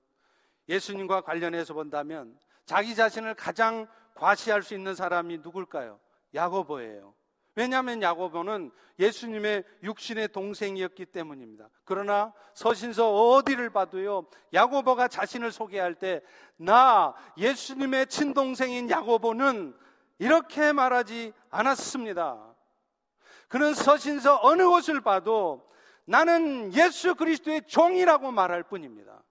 예수님과 0.69 1.21
관련해서 1.21 1.73
본다면 1.73 2.37
자기 2.65 2.95
자신을 2.95 3.35
가장 3.35 3.87
과시할 4.15 4.63
수 4.63 4.73
있는 4.73 4.95
사람이 4.95 5.39
누굴까요? 5.39 5.99
야고보예요. 6.33 7.13
왜냐하면 7.55 8.03
야고보는 8.03 8.71
예수님의 8.99 9.63
육신의 9.81 10.27
동생이었기 10.27 11.07
때문입니다. 11.07 11.69
그러나 11.85 12.31
서신서 12.53 13.11
어디를 13.11 13.71
봐도요, 13.71 14.27
야고보가 14.53 15.07
자신을 15.07 15.51
소개할 15.51 15.95
때, 15.95 16.21
나 16.55 17.15
예수님의 17.35 18.07
친동생인 18.07 18.91
야고보는 18.91 19.75
이렇게 20.19 20.71
말하지 20.71 21.33
않았습니다. 21.49 22.55
그는 23.47 23.73
서신서 23.73 24.39
어느 24.43 24.67
곳을 24.67 25.01
봐도 25.01 25.67
나는 26.05 26.73
예수 26.73 27.15
그리스도의 27.15 27.63
종이라고 27.67 28.31
말할 28.31 28.63
뿐입니다. 28.63 29.23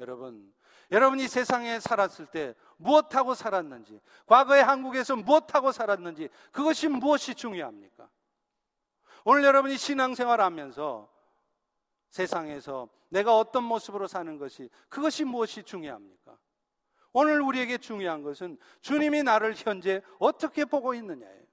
여러분, 0.00 0.52
여러분이 0.90 1.26
세상에 1.26 1.80
살았을 1.80 2.26
때 2.26 2.54
무엇하고 2.76 3.34
살았는지, 3.34 4.00
과거의 4.26 4.62
한국에서 4.62 5.16
무엇하고 5.16 5.72
살았는지, 5.72 6.28
그것이 6.52 6.88
무엇이 6.88 7.34
중요합니까? 7.34 8.08
오늘 9.24 9.42
여러분이 9.44 9.76
신앙생활 9.76 10.40
하면서 10.40 11.08
세상에서 12.10 12.88
내가 13.08 13.36
어떤 13.36 13.64
모습으로 13.64 14.06
사는 14.06 14.38
것이, 14.38 14.70
그것이 14.88 15.24
무엇이 15.24 15.62
중요합니까? 15.62 16.38
오늘 17.18 17.40
우리에게 17.40 17.78
중요한 17.78 18.22
것은 18.22 18.58
주님이 18.82 19.22
나를 19.22 19.54
현재 19.56 20.02
어떻게 20.18 20.66
보고 20.66 20.92
있느냐예요. 20.92 21.44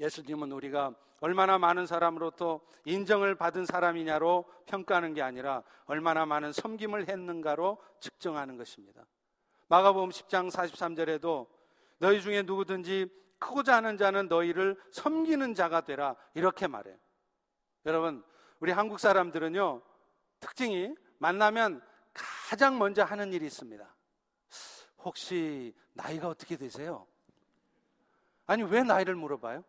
예수님은 0.00 0.50
우리가 0.50 0.96
얼마나 1.20 1.58
많은 1.58 1.86
사람으로부터 1.86 2.60
인정을 2.86 3.36
받은 3.36 3.66
사람이냐로 3.66 4.46
평가하는 4.66 5.14
게 5.14 5.22
아니라 5.22 5.62
얼마나 5.84 6.26
많은 6.26 6.52
섬김을 6.52 7.08
했는가로 7.08 7.78
측정하는 8.00 8.56
것입니다. 8.56 9.06
마가복음 9.68 10.08
10장 10.08 10.50
43절에도 10.50 11.46
너희 11.98 12.20
중에 12.20 12.42
누구든지 12.42 13.06
크고자 13.38 13.76
하는 13.76 13.96
자는 13.96 14.26
너희를 14.26 14.76
섬기는 14.90 15.54
자가 15.54 15.82
되라 15.82 16.16
이렇게 16.34 16.66
말해요. 16.66 16.96
여러분, 17.86 18.24
우리 18.58 18.72
한국 18.72 18.98
사람들은요. 18.98 19.82
특징이 20.40 20.96
만나면 21.18 21.80
가장 22.18 22.78
먼저 22.78 23.04
하는 23.04 23.32
일이 23.32 23.46
있습니다. 23.46 23.94
혹시 24.98 25.74
나이가 25.92 26.28
어떻게 26.28 26.56
되세요? 26.56 27.06
아니, 28.46 28.62
왜 28.62 28.82
나이를 28.82 29.14
물어봐요? 29.14 29.64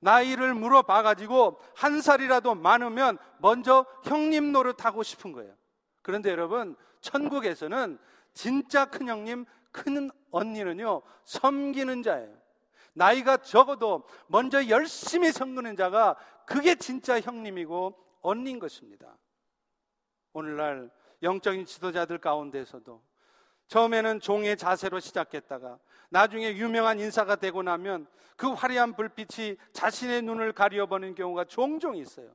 나이를 0.00 0.54
물어봐 0.54 1.02
가지고 1.02 1.60
한 1.76 2.00
살이라도 2.00 2.56
많으면 2.56 3.18
먼저 3.38 3.86
형님 4.04 4.52
노릇하고 4.52 5.02
싶은 5.02 5.32
거예요. 5.32 5.54
그런데 6.02 6.30
여러분, 6.30 6.76
천국에서는 7.00 7.98
진짜 8.34 8.86
큰 8.86 9.08
형님, 9.08 9.44
큰 9.70 10.10
언니는요, 10.30 11.02
섬기는 11.24 12.02
자예요. 12.02 12.36
나이가 12.94 13.36
적어도 13.38 14.04
먼저 14.26 14.68
열심히 14.68 15.32
섬기는 15.32 15.76
자가 15.76 16.16
그게 16.46 16.74
진짜 16.74 17.20
형님이고 17.20 17.96
언니인 18.22 18.58
것입니다. 18.58 19.16
오늘날 20.32 20.90
영적인 21.22 21.64
지도자들 21.64 22.18
가운데서도 22.18 23.02
처음에는 23.68 24.20
종의 24.20 24.56
자세로 24.56 25.00
시작했다가 25.00 25.78
나중에 26.10 26.56
유명한 26.56 27.00
인사가 27.00 27.36
되고 27.36 27.62
나면 27.62 28.06
그 28.36 28.52
화려한 28.52 28.94
불빛이 28.94 29.56
자신의 29.72 30.22
눈을 30.22 30.52
가려버리는 30.52 31.14
경우가 31.14 31.44
종종 31.44 31.96
있어요. 31.96 32.34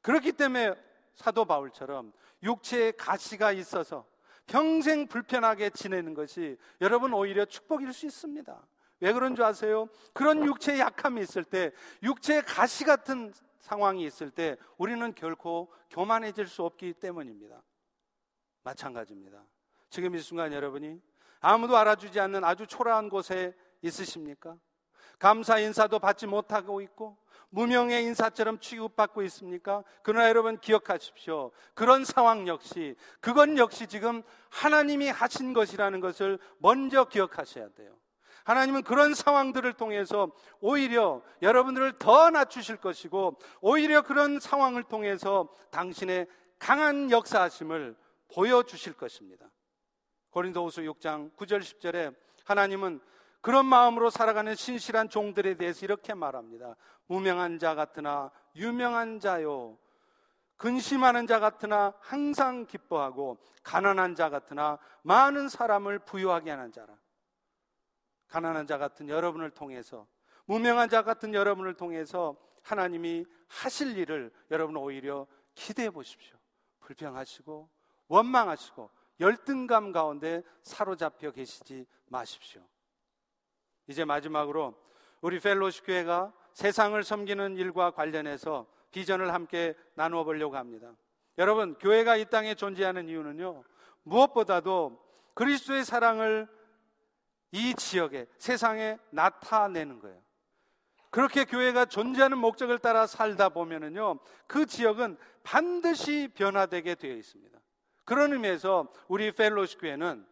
그렇기 0.00 0.32
때문에 0.32 0.74
사도 1.14 1.44
바울처럼 1.44 2.12
육체에 2.42 2.92
가시가 2.92 3.52
있어서 3.52 4.06
평생 4.46 5.06
불편하게 5.06 5.70
지내는 5.70 6.14
것이 6.14 6.56
여러분 6.80 7.12
오히려 7.12 7.44
축복일 7.44 7.92
수 7.92 8.06
있습니다. 8.06 8.66
왜 9.00 9.12
그런 9.12 9.34
줄 9.34 9.44
아세요? 9.44 9.88
그런 10.12 10.44
육체의 10.44 10.80
약함이 10.80 11.20
있을 11.22 11.42
때, 11.44 11.72
육체의 12.02 12.42
가시 12.42 12.84
같은 12.84 13.32
상황이 13.58 14.04
있을 14.04 14.30
때 14.30 14.56
우리는 14.78 15.14
결코 15.14 15.72
교만해질 15.90 16.46
수 16.46 16.62
없기 16.64 16.94
때문입니다. 16.94 17.62
마찬가지입니다. 18.62 19.44
지금 19.90 20.14
이 20.14 20.18
순간 20.20 20.52
여러분이 20.52 21.00
아무도 21.40 21.76
알아주지 21.76 22.20
않는 22.20 22.44
아주 22.44 22.66
초라한 22.66 23.08
곳에 23.08 23.54
있으십니까? 23.82 24.56
감사 25.18 25.58
인사도 25.58 25.98
받지 25.98 26.26
못하고 26.26 26.80
있고 26.80 27.16
무명의 27.50 28.04
인사처럼 28.04 28.58
취급받고 28.60 29.22
있습니까? 29.24 29.84
그러나 30.02 30.28
여러분 30.28 30.58
기억하십시오. 30.58 31.50
그런 31.74 32.04
상황 32.04 32.48
역시 32.48 32.96
그건 33.20 33.58
역시 33.58 33.86
지금 33.86 34.22
하나님이 34.50 35.10
하신 35.10 35.52
것이라는 35.52 36.00
것을 36.00 36.38
먼저 36.58 37.04
기억하셔야 37.04 37.68
돼요. 37.70 37.94
하나님은 38.44 38.82
그런 38.82 39.14
상황들을 39.14 39.74
통해서 39.74 40.32
오히려 40.60 41.22
여러분들을 41.42 41.98
더 41.98 42.30
낮추실 42.30 42.78
것이고 42.78 43.38
오히려 43.60 44.02
그런 44.02 44.40
상황을 44.40 44.82
통해서 44.82 45.48
당신의 45.70 46.26
강한 46.58 47.10
역사하심을 47.10 47.96
보여주실 48.34 48.94
것입니다. 48.94 49.50
고린도후서 50.30 50.82
6장 50.82 51.34
9절 51.36 51.60
10절에 51.60 52.14
하나님은 52.44 53.00
그런 53.40 53.66
마음으로 53.66 54.08
살아가는 54.08 54.54
신실한 54.54 55.08
종들에 55.08 55.54
대해서 55.54 55.84
이렇게 55.84 56.14
말합니다. 56.14 56.76
무명한 57.06 57.58
자 57.58 57.74
같으나 57.74 58.30
유명한 58.54 59.20
자요. 59.20 59.78
근심하는 60.56 61.26
자 61.26 61.40
같으나 61.40 61.92
항상 62.00 62.66
기뻐하고 62.66 63.38
가난한 63.64 64.14
자 64.14 64.30
같으나 64.30 64.78
많은 65.02 65.48
사람을 65.48 65.98
부유하게 66.00 66.50
하는 66.52 66.70
자라. 66.70 66.96
가난한 68.28 68.66
자 68.66 68.78
같은 68.78 69.08
여러분을 69.08 69.50
통해서 69.50 70.06
무명한 70.46 70.88
자 70.88 71.02
같은 71.02 71.34
여러분을 71.34 71.74
통해서 71.74 72.36
하나님이 72.62 73.26
하실 73.48 73.98
일을 73.98 74.30
여러분 74.50 74.76
오히려 74.76 75.26
기대해 75.54 75.90
보십시오. 75.90 76.36
불평하시고 76.80 77.68
원망하시고 78.12 78.90
열등감 79.20 79.90
가운데 79.90 80.42
사로잡혀 80.62 81.30
계시지 81.30 81.86
마십시오. 82.06 82.62
이제 83.86 84.04
마지막으로 84.04 84.74
우리 85.22 85.40
펠로시 85.40 85.82
교회가 85.82 86.32
세상을 86.52 87.02
섬기는 87.02 87.56
일과 87.56 87.92
관련해서 87.92 88.66
비전을 88.90 89.32
함께 89.32 89.74
나누어 89.94 90.24
보려고 90.24 90.56
합니다. 90.56 90.94
여러분, 91.38 91.74
교회가 91.78 92.16
이 92.16 92.26
땅에 92.26 92.54
존재하는 92.54 93.08
이유는요, 93.08 93.64
무엇보다도 94.02 95.02
그리스도의 95.32 95.84
사랑을 95.84 96.46
이 97.52 97.74
지역에, 97.74 98.26
세상에 98.36 98.98
나타내는 99.10 100.00
거예요. 100.00 100.20
그렇게 101.08 101.44
교회가 101.44 101.86
존재하는 101.86 102.36
목적을 102.36 102.78
따라 102.78 103.06
살다 103.06 103.48
보면은요, 103.50 104.18
그 104.46 104.66
지역은 104.66 105.16
반드시 105.42 106.28
변화되게 106.34 106.94
되어 106.94 107.16
있습니다. 107.16 107.61
그런 108.12 108.34
의미에서 108.34 108.88
우리 109.08 109.32
휄로쉽 109.32 109.78
교회는 109.78 110.26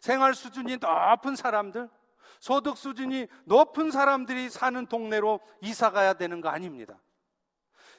생활 0.00 0.34
수준이 0.34 0.78
높은 0.78 1.36
사람들, 1.36 1.90
소득 2.40 2.78
수준이 2.78 3.26
높은 3.44 3.90
사람들이 3.90 4.48
사는 4.48 4.86
동네로 4.86 5.40
이사 5.60 5.90
가야 5.90 6.14
되는 6.14 6.40
거 6.40 6.48
아닙니다. 6.48 6.98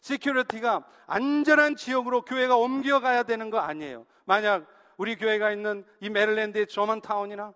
security가 0.01 0.87
안전한 1.05 1.75
지역으로 1.75 2.23
교회가 2.23 2.57
옮겨가야 2.57 3.21
되는 3.21 3.51
거 3.51 3.59
아니에요. 3.59 4.07
만약 4.25 4.65
우리 4.97 5.15
교회가 5.15 5.51
있는 5.51 5.85
이 5.99 6.09
메릴랜드의 6.09 6.65
저먼타운이나 6.65 7.53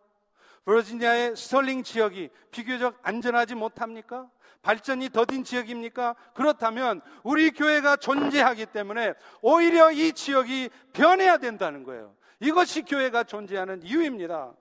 버지니아의 0.63 1.35
스털링 1.35 1.81
지역이 1.81 2.29
비교적 2.51 2.99
안전하지 3.01 3.55
못합니까? 3.55 4.29
발전이 4.67 5.11
더딘 5.11 5.45
지역입니까? 5.45 6.17
그렇다면 6.33 6.99
우리 7.23 7.51
교회가 7.51 7.95
존재하기 7.95 8.65
때문에 8.65 9.13
오히려 9.41 9.93
이 9.93 10.11
지역이 10.11 10.69
변해야 10.91 11.37
된다는 11.37 11.85
거예요. 11.85 12.13
이것이 12.41 12.81
교회가 12.81 13.23
존재하는 13.23 13.81
이유입니다. 13.81 14.53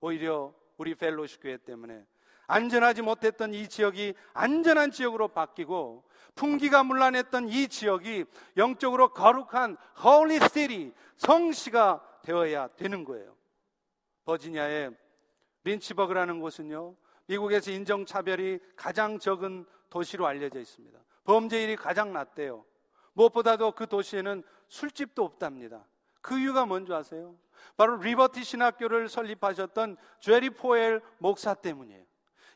오히려 0.00 0.52
우리 0.78 0.96
Fellowship 0.96 1.38
교회 1.38 1.58
때문에 1.58 2.04
안전하지 2.48 3.02
못했던 3.02 3.54
이 3.54 3.68
지역이 3.68 4.14
안전한 4.32 4.90
지역으로 4.90 5.28
바뀌고 5.28 6.02
풍기가 6.34 6.82
문란했던 6.82 7.50
이 7.50 7.68
지역이 7.68 8.24
영적으로 8.56 9.12
거룩한 9.12 9.76
holy 10.02 10.40
city 10.40 10.92
성시가 11.18 12.02
되어야 12.22 12.66
되는 12.74 13.04
거예요. 13.04 13.36
버지니아의 14.24 14.90
린치버그라는 15.62 16.40
곳은요. 16.40 16.96
미국에서 17.28 17.70
인종차별이 17.70 18.58
가장 18.74 19.18
적은 19.18 19.66
도시로 19.90 20.26
알려져 20.26 20.58
있습니다. 20.58 20.98
범죄율이 21.24 21.76
가장 21.76 22.12
낮대요. 22.12 22.64
무엇보다도 23.12 23.72
그 23.72 23.86
도시에는 23.86 24.42
술집도 24.68 25.24
없답니다. 25.24 25.86
그 26.20 26.38
이유가 26.38 26.66
뭔지 26.66 26.92
아세요? 26.92 27.36
바로 27.76 27.96
리버티 27.96 28.44
신학교를 28.44 29.08
설립하셨던 29.08 29.96
제리 30.20 30.50
폴웰 30.50 31.00
목사 31.18 31.54
때문이에요. 31.54 32.04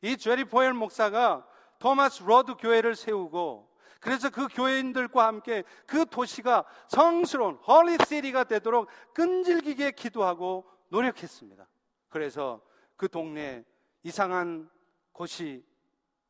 이 0.02 0.16
제리 0.16 0.44
폴웰 0.44 0.72
목사가 0.72 1.46
토마스 1.78 2.22
로드 2.22 2.54
교회를 2.56 2.94
세우고 2.94 3.70
그래서 4.00 4.30
그 4.30 4.48
교회인들과 4.48 5.26
함께 5.26 5.64
그 5.86 6.06
도시가 6.06 6.64
성스러운 6.88 7.54
헐리 7.56 7.98
시리가 8.04 8.44
되도록 8.44 8.88
끈질기게 9.14 9.92
기도하고 9.92 10.64
노력했습니다. 10.88 11.68
그래서 12.08 12.60
그 12.96 13.08
동네에 13.08 13.64
이상한 14.02 14.68
곳이 15.12 15.64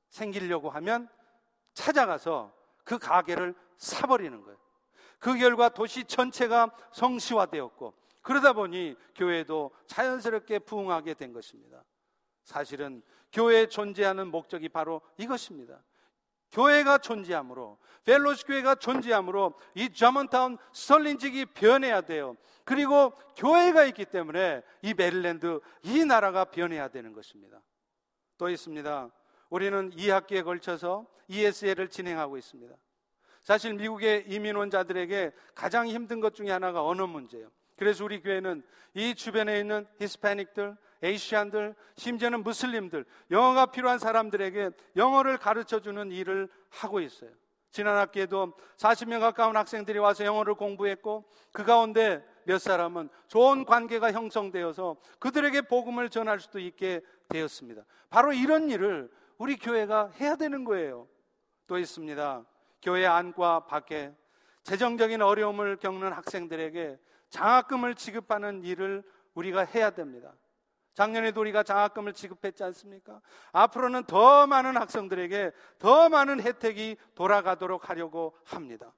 생기려고 0.09 0.71
하면 0.71 1.09
찾아가서 1.75 2.53
그 2.85 2.99
가게를 2.99 3.55
사버리는 3.77 4.41
거예요. 4.43 4.59
그 5.19 5.37
결과 5.39 5.69
도시 5.69 6.05
전체가 6.05 6.71
성시화되었고 6.93 7.95
그러다 8.23 8.53
보니 8.53 8.97
교회도 9.15 9.71
자연스럽게 9.87 10.61
부흥하게 10.61 11.15
된 11.15 11.33
것입니다. 11.33 11.85
사실은 12.45 13.03
교회에 13.33 13.67
존재하는 13.67 14.29
목적이 14.29 14.69
바로 14.69 15.01
이것입니다. 15.17 15.83
교회가 16.53 16.99
존재함으로 16.99 17.79
펠로시 18.05 18.45
교회가 18.45 18.77
존재함으로 18.77 19.55
이 19.75 19.93
저먼타운 19.93 20.59
설린직이 20.73 21.47
변해야 21.47 22.01
돼요. 22.01 22.37
그리고 22.65 23.11
교회가 23.37 23.85
있기 23.87 24.05
때문에 24.05 24.63
이 24.83 24.95
메릴랜드 24.95 25.61
이 25.83 26.05
나라가 26.05 26.45
변해야 26.45 26.89
되는 26.89 27.13
것입니다. 27.13 27.61
또 28.39 28.49
있습니다. 28.49 29.11
우리는 29.51 29.91
2학기에 29.91 30.45
걸쳐서 30.45 31.07
ESL을 31.29 31.89
진행하고 31.89 32.37
있습니다. 32.39 32.75
사실 33.43 33.75
미국의 33.75 34.25
이민원자들에게 34.29 35.33
가장 35.55 35.89
힘든 35.89 36.21
것 36.21 36.35
중에 36.35 36.51
하나가 36.51 36.85
언어 36.85 37.07
문제예요. 37.07 37.51
그래서 37.77 38.05
우리 38.05 38.21
교회는 38.21 38.63
이 38.95 39.15
주변에 39.15 39.59
있는 39.59 39.87
히스패닉들, 39.99 40.77
에이시안들, 41.03 41.75
심지어는 41.97 42.43
무슬림들, 42.43 43.05
영어가 43.31 43.67
필요한 43.67 43.99
사람들에게 43.99 44.71
영어를 44.97 45.37
가르쳐 45.39 45.81
주는 45.81 46.11
일을 46.11 46.49
하고 46.71 47.01
있어요. 47.01 47.31
지난 47.71 47.97
학기에도 47.97 48.53
40명 48.77 49.21
가까운 49.21 49.57
학생들이 49.57 49.99
와서 49.99 50.25
영어를 50.25 50.55
공부했고 50.55 51.25
그 51.53 51.65
가운데 51.65 52.23
몇 52.45 52.59
사람은 52.59 53.09
좋은 53.29 53.65
관계가 53.65 54.13
형성되어서 54.13 54.97
그들에게 55.19 55.63
복음을 55.63 56.11
전할 56.11 56.39
수도 56.39 56.59
있게 56.59 57.01
되었습니다. 57.29 57.85
바로 58.11 58.33
이런 58.33 58.69
일을 58.69 59.11
우리 59.39 59.57
교회가 59.57 60.11
해야 60.21 60.37
되는 60.37 60.65
거예요. 60.65 61.09
또 61.67 61.79
있습니다. 61.79 62.45
교회 62.83 63.07
안과 63.07 63.61
밖에 63.67 64.13
재정적인 64.65 65.23
어려움을 65.23 65.77
겪는 65.77 66.13
학생들에게 66.13 66.99
장학금을 67.31 67.95
지급하는 67.95 68.63
일을 68.65 69.03
우리가 69.35 69.65
해야 69.65 69.91
됩니다. 69.91 70.35
작년에도 70.95 71.41
우리가 71.41 71.63
장학금을 71.63 72.13
지급했지 72.13 72.63
않습니까? 72.65 73.21
앞으로는 73.53 74.05
더 74.05 74.47
많은 74.47 74.77
학생들에게 74.77 75.53
더 75.79 76.09
많은 76.09 76.41
혜택이 76.41 76.97
돌아가도록 77.15 77.89
하려고 77.89 78.37
합니다. 78.45 78.95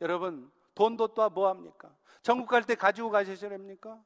여러분, 0.00 0.50
돈도 0.74 1.08
또 1.14 1.28
뭐 1.30 1.48
합니까? 1.48 1.94
전국 2.22 2.48
갈 2.48 2.62
때 2.64 2.74
가지고 2.74 3.10
가시려합니까? 3.10 4.02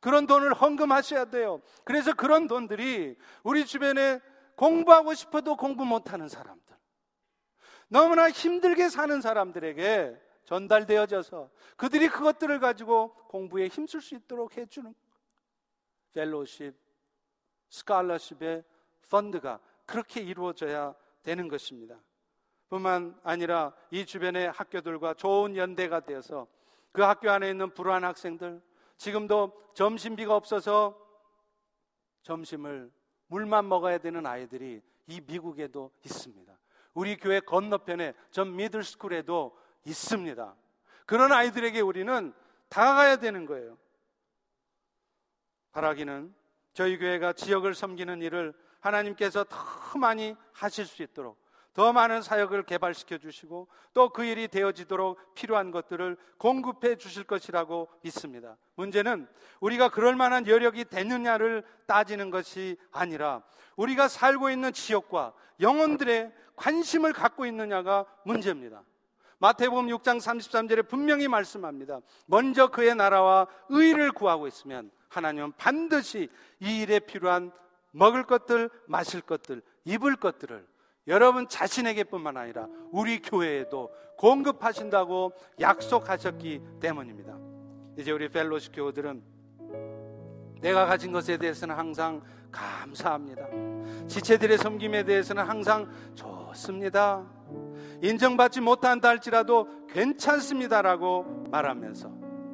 그런 0.00 0.26
돈을 0.26 0.54
헌금하셔야 0.54 1.26
돼요. 1.26 1.60
그래서 1.84 2.12
그런 2.14 2.46
돈들이 2.48 3.16
우리 3.44 3.64
주변에 3.64 4.20
공부하고 4.56 5.14
싶어도 5.14 5.56
공부 5.56 5.84
못하는 5.84 6.28
사람들, 6.28 6.76
너무나 7.88 8.28
힘들게 8.28 8.88
사는 8.88 9.20
사람들에게 9.20 10.20
전달되어져서 10.46 11.50
그들이 11.76 12.08
그것들을 12.08 12.58
가지고 12.58 13.14
공부에 13.28 13.68
힘쓸 13.68 14.00
수 14.00 14.14
있도록 14.16 14.56
해주는 14.56 14.92
펠로십, 16.18 16.74
스칼러십의 17.68 18.64
펀드가 19.08 19.60
그렇게 19.86 20.20
이루어져야 20.20 20.96
되는 21.22 21.46
것입니다. 21.46 21.96
뿐만 22.68 23.18
아니라 23.22 23.72
이 23.92 24.04
주변의 24.04 24.50
학교들과 24.50 25.14
좋은 25.14 25.54
연대가 25.56 26.00
되어서 26.00 26.48
그 26.90 27.02
학교 27.02 27.30
안에 27.30 27.50
있는 27.50 27.72
불우한 27.72 28.02
학생들, 28.02 28.60
지금도 28.96 29.52
점심비가 29.74 30.34
없어서 30.34 30.98
점심을 32.22 32.90
물만 33.28 33.68
먹어야 33.68 33.98
되는 33.98 34.26
아이들이 34.26 34.82
이 35.06 35.20
미국에도 35.20 35.92
있습니다. 36.04 36.52
우리 36.94 37.16
교회 37.16 37.38
건너편에 37.38 38.12
전 38.32 38.56
미들스쿨에도 38.56 39.56
있습니다. 39.84 40.56
그런 41.06 41.30
아이들에게 41.30 41.80
우리는 41.80 42.34
다가가야 42.70 43.16
되는 43.18 43.46
거예요. 43.46 43.78
바라기는 45.78 46.34
저희 46.72 46.98
교회가 46.98 47.32
지역을 47.34 47.74
섬기는 47.74 48.20
일을 48.22 48.52
하나님께서 48.80 49.44
더 49.44 49.56
많이 49.98 50.34
하실 50.52 50.86
수 50.86 51.04
있도록 51.04 51.38
더 51.72 51.92
많은 51.92 52.20
사역을 52.20 52.64
개발시켜 52.64 53.18
주시고 53.18 53.68
또 53.94 54.08
그 54.08 54.24
일이 54.24 54.48
되어지도록 54.48 55.34
필요한 55.34 55.70
것들을 55.70 56.16
공급해 56.36 56.96
주실 56.96 57.22
것이라고 57.22 57.88
믿습니다. 58.02 58.56
문제는 58.74 59.28
우리가 59.60 59.88
그럴 59.88 60.16
만한 60.16 60.48
여력이 60.48 60.86
되느냐를 60.86 61.62
따지는 61.86 62.30
것이 62.30 62.76
아니라 62.90 63.42
우리가 63.76 64.08
살고 64.08 64.50
있는 64.50 64.72
지역과 64.72 65.32
영혼들의 65.60 66.32
관심을 66.56 67.12
갖고 67.12 67.46
있느냐가 67.46 68.04
문제입니다. 68.24 68.82
마태복음 69.38 69.86
6장 69.86 70.18
33절에 70.18 70.88
분명히 70.88 71.28
말씀합니다. 71.28 72.00
먼저 72.26 72.66
그의 72.66 72.96
나라와 72.96 73.46
의를 73.68 74.10
구하고 74.10 74.48
있으면 74.48 74.90
하나님은 75.08 75.52
반드시 75.56 76.28
이 76.60 76.82
일에 76.82 76.98
필요한 76.98 77.50
먹을 77.90 78.24
것들, 78.24 78.70
마실 78.86 79.20
것들, 79.20 79.62
입을 79.84 80.16
것들을 80.16 80.66
여러분 81.06 81.48
자신에게뿐만 81.48 82.36
아니라 82.36 82.68
우리 82.90 83.20
교회에도 83.20 83.90
공급하신다고 84.18 85.32
약속하셨기 85.58 86.60
때문입니다. 86.80 87.36
이제 87.96 88.12
우리 88.12 88.28
펠로시 88.28 88.72
교우들은 88.72 89.22
내가 90.60 90.86
가진 90.86 91.12
것에 91.12 91.38
대해서는 91.38 91.74
항상 91.74 92.20
감사합니다. 92.50 93.46
지체들의 94.06 94.58
섬김에 94.58 95.04
대해서는 95.04 95.44
항상 95.44 95.90
좋습니다. 96.14 97.26
인정받지 98.02 98.60
못한다 98.60 99.08
할지라도 99.08 99.68
괜찮습니다라고 99.88 101.46
말하면서 101.50 102.10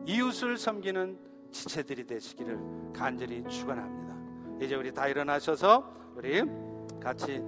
이웃을 0.07 0.57
섬기는 0.57 1.19
지체들이 1.55 2.05
되시기를 2.07 2.59
간절히 2.93 3.45
축원합니다. 3.49 4.15
이제 4.61 4.75
우리 4.75 4.93
다 4.93 5.07
일어나셔서 5.07 6.13
우리 6.17 6.43
같이 7.01 7.41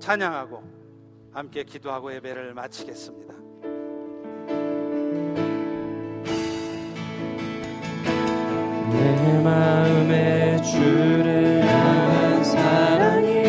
찬양하고 0.00 0.62
함께 1.30 1.62
기도하고 1.62 2.12
예배를 2.14 2.54
마치겠습니다. 2.54 3.34
내 8.90 9.42
마음에 9.42 10.62
주를 10.62 11.66
향한 11.66 12.44
사랑이 12.44 13.42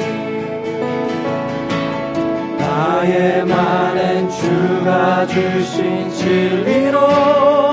나의 2.57 3.45
말엔 3.45 4.29
주가 4.29 5.25
주신 5.27 6.09
진리로 6.09 7.64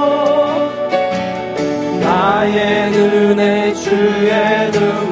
나의 2.43 2.93
은혜 2.93 3.72
주의 3.72 4.70
눈 4.72 5.11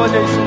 채워져 0.00 0.18
있습니까? 0.22 0.39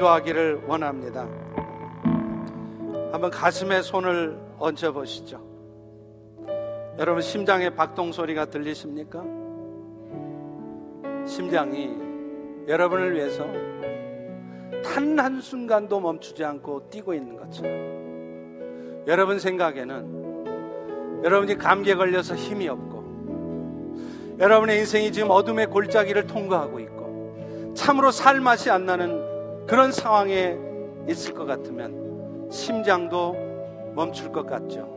기도하기를 0.00 0.62
원합니다. 0.66 1.28
한번 3.12 3.30
가슴에 3.30 3.82
손을 3.82 4.38
얹어 4.58 4.92
보시죠. 4.92 5.40
여러분 6.98 7.20
심장의 7.22 7.74
박동 7.74 8.10
소리가 8.12 8.46
들리십니까? 8.46 9.22
심장이 11.26 11.90
여러분을 12.66 13.14
위해서 13.14 13.44
단 14.82 15.18
한 15.20 15.40
순간도 15.42 16.00
멈추지 16.00 16.42
않고 16.44 16.88
뛰고 16.88 17.12
있는 17.12 17.36
것처럼 17.36 19.04
여러분 19.06 19.38
생각에는 19.38 21.22
여러분이 21.24 21.58
감기에 21.58 21.94
걸려서 21.94 22.34
힘이 22.34 22.68
없고 22.68 24.38
여러분의 24.38 24.78
인생이 24.78 25.12
지금 25.12 25.28
어둠의 25.30 25.66
골짜기를 25.66 26.26
통과하고 26.26 26.80
있고 26.80 27.74
참으로 27.76 28.10
살 28.10 28.40
맛이 28.40 28.70
안 28.70 28.86
나는 28.86 29.29
그런 29.70 29.92
상황에 29.92 30.58
있을 31.08 31.32
것 31.32 31.46
같으면 31.46 32.48
심장도 32.50 33.36
멈출 33.94 34.32
것 34.32 34.44
같죠. 34.44 34.88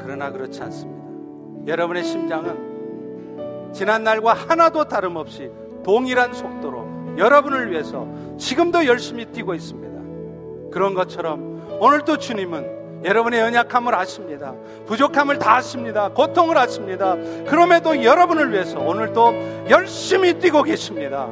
그러나 0.00 0.30
그렇지 0.30 0.62
않습니다. 0.62 1.70
여러분의 1.70 2.02
심장은 2.04 3.72
지난 3.74 4.02
날과 4.02 4.32
하나도 4.32 4.84
다름없이 4.84 5.50
동일한 5.84 6.32
속도로 6.32 7.18
여러분을 7.18 7.70
위해서 7.70 8.08
지금도 8.38 8.86
열심히 8.86 9.26
뛰고 9.26 9.52
있습니다. 9.52 10.70
그런 10.72 10.94
것처럼 10.94 11.78
오늘도 11.78 12.16
주님은 12.16 13.02
여러분의 13.04 13.40
연약함을 13.40 13.94
아십니다. 13.94 14.54
부족함을 14.86 15.38
다 15.38 15.56
아십니다. 15.56 16.08
고통을 16.08 16.56
아십니다. 16.56 17.16
그럼에도 17.46 18.02
여러분을 18.02 18.50
위해서 18.50 18.80
오늘도 18.80 19.68
열심히 19.68 20.38
뛰고 20.38 20.62
계십니다. 20.62 21.28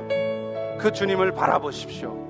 그 0.79 0.93
주님을 0.93 1.33
바라보십시오. 1.33 2.28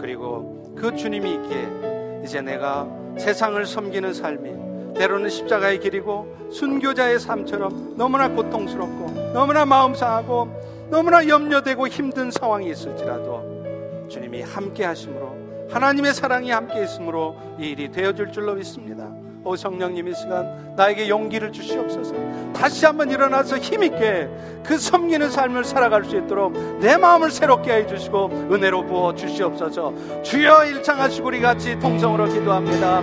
그리고 0.00 0.74
그 0.76 0.94
주님이 0.94 1.34
있기에 1.34 2.22
이제 2.24 2.40
내가 2.40 2.88
세상을 3.18 3.64
섬기는 3.64 4.14
삶이 4.14 4.94
때로는 4.94 5.28
십자가의 5.28 5.80
길이고 5.80 6.50
순교자의 6.50 7.20
삶처럼 7.20 7.96
너무나 7.96 8.28
고통스럽고 8.28 9.32
너무나 9.32 9.64
마음 9.64 9.94
상하고 9.94 10.48
너무나 10.90 11.26
염려되고 11.26 11.86
힘든 11.88 12.30
상황이 12.30 12.70
있을지라도 12.70 14.08
주님이 14.08 14.42
함께 14.42 14.84
하심으로 14.84 15.68
하나님의 15.70 16.14
사랑이 16.14 16.50
함께 16.50 16.82
있으므로 16.82 17.36
이 17.58 17.70
일이 17.70 17.90
되어줄 17.90 18.32
줄로 18.32 18.54
믿습니다. 18.54 19.08
오 19.42 19.56
성령님 19.56 20.08
이 20.08 20.14
시간 20.14 20.74
나에게 20.76 21.08
용기를 21.08 21.50
주시옵소서. 21.52 22.14
다시 22.52 22.84
한번 22.84 23.10
일어나서 23.10 23.56
힘있게 23.58 24.28
그 24.62 24.76
섬기는 24.78 25.30
삶을 25.30 25.64
살아갈 25.64 26.04
수 26.04 26.16
있도록 26.16 26.52
내 26.80 26.96
마음을 26.96 27.30
새롭게 27.30 27.72
해주시고 27.72 28.48
은혜로 28.52 28.86
부어 28.86 29.14
주시옵소서. 29.14 30.22
주여 30.22 30.66
일창하시고 30.66 31.26
우리 31.26 31.40
같이 31.40 31.78
통성으로 31.78 32.26
기도합니다. 32.26 33.02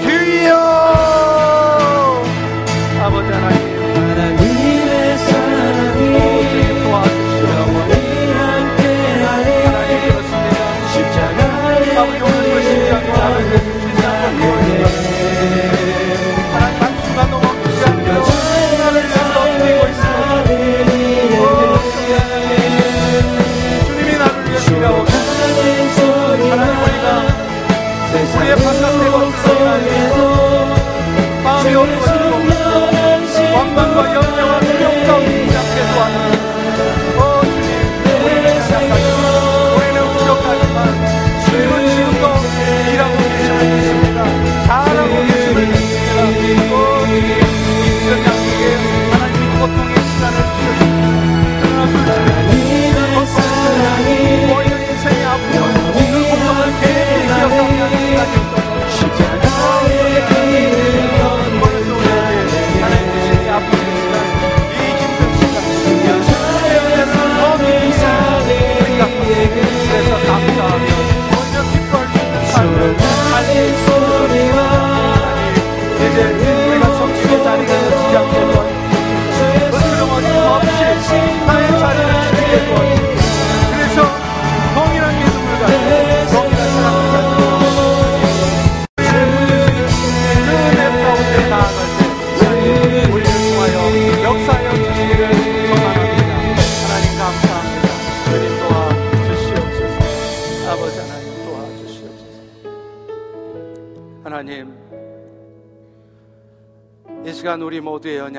주여 0.00 0.54
아버지 3.00 3.32
하나님 3.32 3.67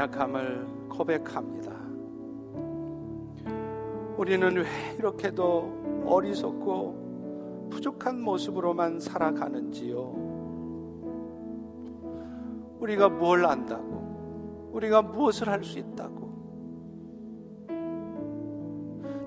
연약함을 0.10 0.89
고백합니다. 0.89 1.72
우리는 4.18 4.57
왜 4.57 4.66
이렇게도 4.97 6.03
어리석고 6.05 7.70
부족한 7.72 8.22
모습으로만 8.22 8.99
살아가는지요? 8.99 9.97
우리가 12.80 13.10
뭘 13.10 13.45
안다고? 13.45 14.70
우리가 14.74 15.01
무엇을 15.01 15.47
할 15.49 15.64
수 15.64 15.80
있다고? 15.80 16.30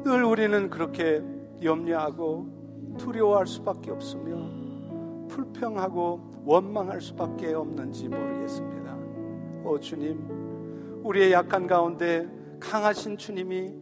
늘 0.05 0.25
우리는 0.25 0.69
그렇게 0.69 1.23
염려하고 1.63 2.97
두려워할 2.99 3.47
수밖에 3.47 3.93
없으며 3.93 4.37
불평하고 5.29 6.43
원망할 6.45 7.01
수밖에 7.01 7.55
없는지 7.55 8.09
모르겠습니다. 8.09 8.97
오 9.65 9.79
주님, 9.79 10.42
우리의 11.03 11.33
약한 11.33 11.67
가운데 11.67 12.29
강하신 12.61 13.19
주님이 13.19 13.73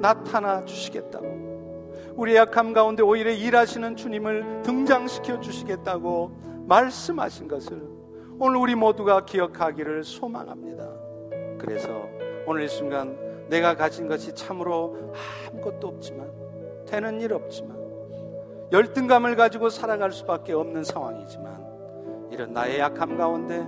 나타나 0.00 0.64
주시겠다고, 0.64 1.92
우리의 2.16 2.38
약함 2.38 2.72
가운데 2.72 3.02
오히려 3.02 3.30
일하시는 3.30 3.96
주님을 3.96 4.62
등장시켜 4.62 5.40
주시겠다고 5.40 6.36
말씀하신 6.66 7.48
것을 7.48 7.82
오늘 8.38 8.56
우리 8.56 8.74
모두가 8.74 9.24
기억하기를 9.24 10.04
소망합니다. 10.04 10.88
그래서 11.58 12.08
오늘 12.46 12.62
이 12.62 12.68
순간 12.68 13.18
내가 13.48 13.76
가진 13.76 14.06
것이 14.06 14.34
참으로 14.34 15.12
아무것도 15.48 15.88
없지만 15.88 16.30
되는 16.86 17.20
일 17.20 17.32
없지만 17.32 17.76
열등감을 18.70 19.34
가지고 19.34 19.70
살아갈 19.70 20.12
수밖에 20.12 20.52
없는 20.52 20.84
상황이지만 20.84 22.28
이런 22.30 22.52
나의 22.52 22.78
약함 22.78 23.16
가운데 23.16 23.66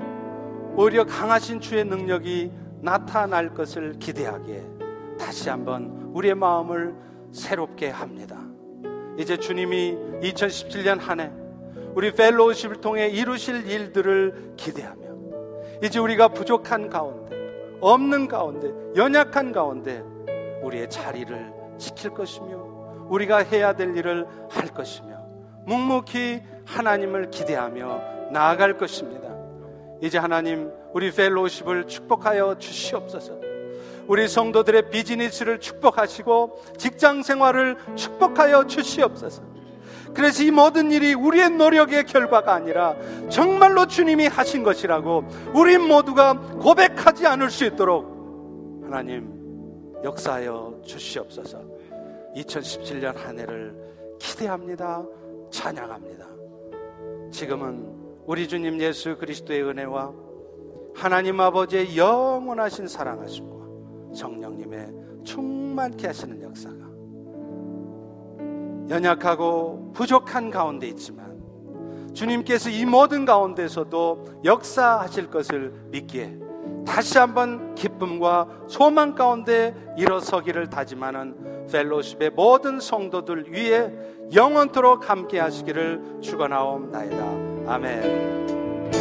오히려 0.77 1.05
강하신 1.05 1.61
주의 1.61 1.85
능력이 1.85 2.53
나타날 2.81 3.55
것을 3.55 3.95
기대하기에 3.99 4.65
다시 5.19 5.51
한번 5.51 6.11
우리의 6.15 6.35
마음을 6.35 6.95
새롭게 7.33 7.91
합니다. 7.91 8.39
이제 9.19 9.37
주님이 9.37 9.97
2017년 10.23 10.99
한 11.01 11.21
해 11.21 11.31
우리 11.95 12.13
펠로우십을 12.13 12.77
통해 12.81 13.09
이루실 13.09 13.69
일들을 13.69 14.55
기대하며 14.57 15.01
이제 15.83 15.99
우리가 15.99 16.29
부족한 16.29 16.89
가운데 16.89 17.37
없는 17.81 18.29
가운데 18.29 18.73
연약한 18.97 19.53
가운데 19.53 20.05
우리의 20.63 20.89
자리를 20.89 21.53
지킬 21.79 22.11
것이며 22.11 23.07
우리가 23.09 23.39
해야 23.39 23.73
될 23.73 23.97
일을 23.97 24.27
할 24.49 24.69
것이며 24.69 25.19
묵묵히 25.67 26.43
하나님을 26.67 27.31
기대하며 27.31 28.31
나아갈 28.31 28.77
것입니다. 28.77 29.30
이제 30.03 30.19
하나님 30.19 30.71
우리 30.93 31.11
펠로우십을 31.11 31.87
축복하여 31.87 32.57
주시옵소서. 32.59 33.51
우리 34.07 34.27
성도들의 34.27 34.91
비즈니스를 34.91 35.61
축복하시고 35.61 36.63
직장 36.79 37.23
생활을 37.23 37.77
축복하여 37.95 38.67
주시옵소서. 38.67 39.43
그래서 40.15 40.43
이 40.43 40.51
모든 40.51 40.91
일이 40.91 41.15
우리의 41.15 41.51
노력의 41.51 42.05
결과가 42.07 42.53
아니라 42.53 42.97
정말로 43.29 43.87
주님이 43.87 44.27
하신 44.27 44.65
것이라고 44.65 45.25
우리 45.55 45.79
모두가 45.79 46.35
고백하지 46.35 47.27
않을 47.27 47.51
수 47.51 47.65
있도록 47.65 48.81
하나님 48.83 49.33
역사하여 50.03 50.81
주시옵소서. 50.85 51.63
2017년 52.35 53.17
한 53.17 53.39
해를 53.39 53.75
기대합니다. 54.19 55.05
찬양합니다. 55.51 56.27
지금은 57.31 58.00
우리 58.31 58.47
주님 58.47 58.81
예수 58.81 59.17
그리스도의 59.17 59.65
은혜와 59.65 60.13
하나님 60.95 61.41
아버지의 61.41 61.97
영원하신 61.97 62.87
사랑하심과 62.87 64.15
성령님의 64.15 64.93
충만케 65.25 66.07
하시는 66.07 66.41
역사가 66.41 66.77
연약하고 68.89 69.91
부족한 69.95 70.51
가운데 70.51 70.87
있지만 70.87 71.43
주님께서 72.15 72.71
이 72.71 72.85
모든 72.85 73.25
가운데서도 73.25 74.43
역사하실 74.45 75.29
것을 75.29 75.73
믿기에 75.91 76.39
다시 76.87 77.19
한번 77.19 77.75
기쁨과 77.75 78.67
소망 78.69 79.17
가운데 79.17 79.75
일어서기를 79.99 80.71
다짐하는 80.71 81.67
펠로십의 81.67 82.31
모든 82.31 82.79
성도들 82.79 83.53
위에 83.53 83.93
영원토록 84.33 85.11
함께 85.11 85.41
하시기를 85.41 86.21
축원하옵나이다. 86.21 87.50
아멘. 87.67 88.60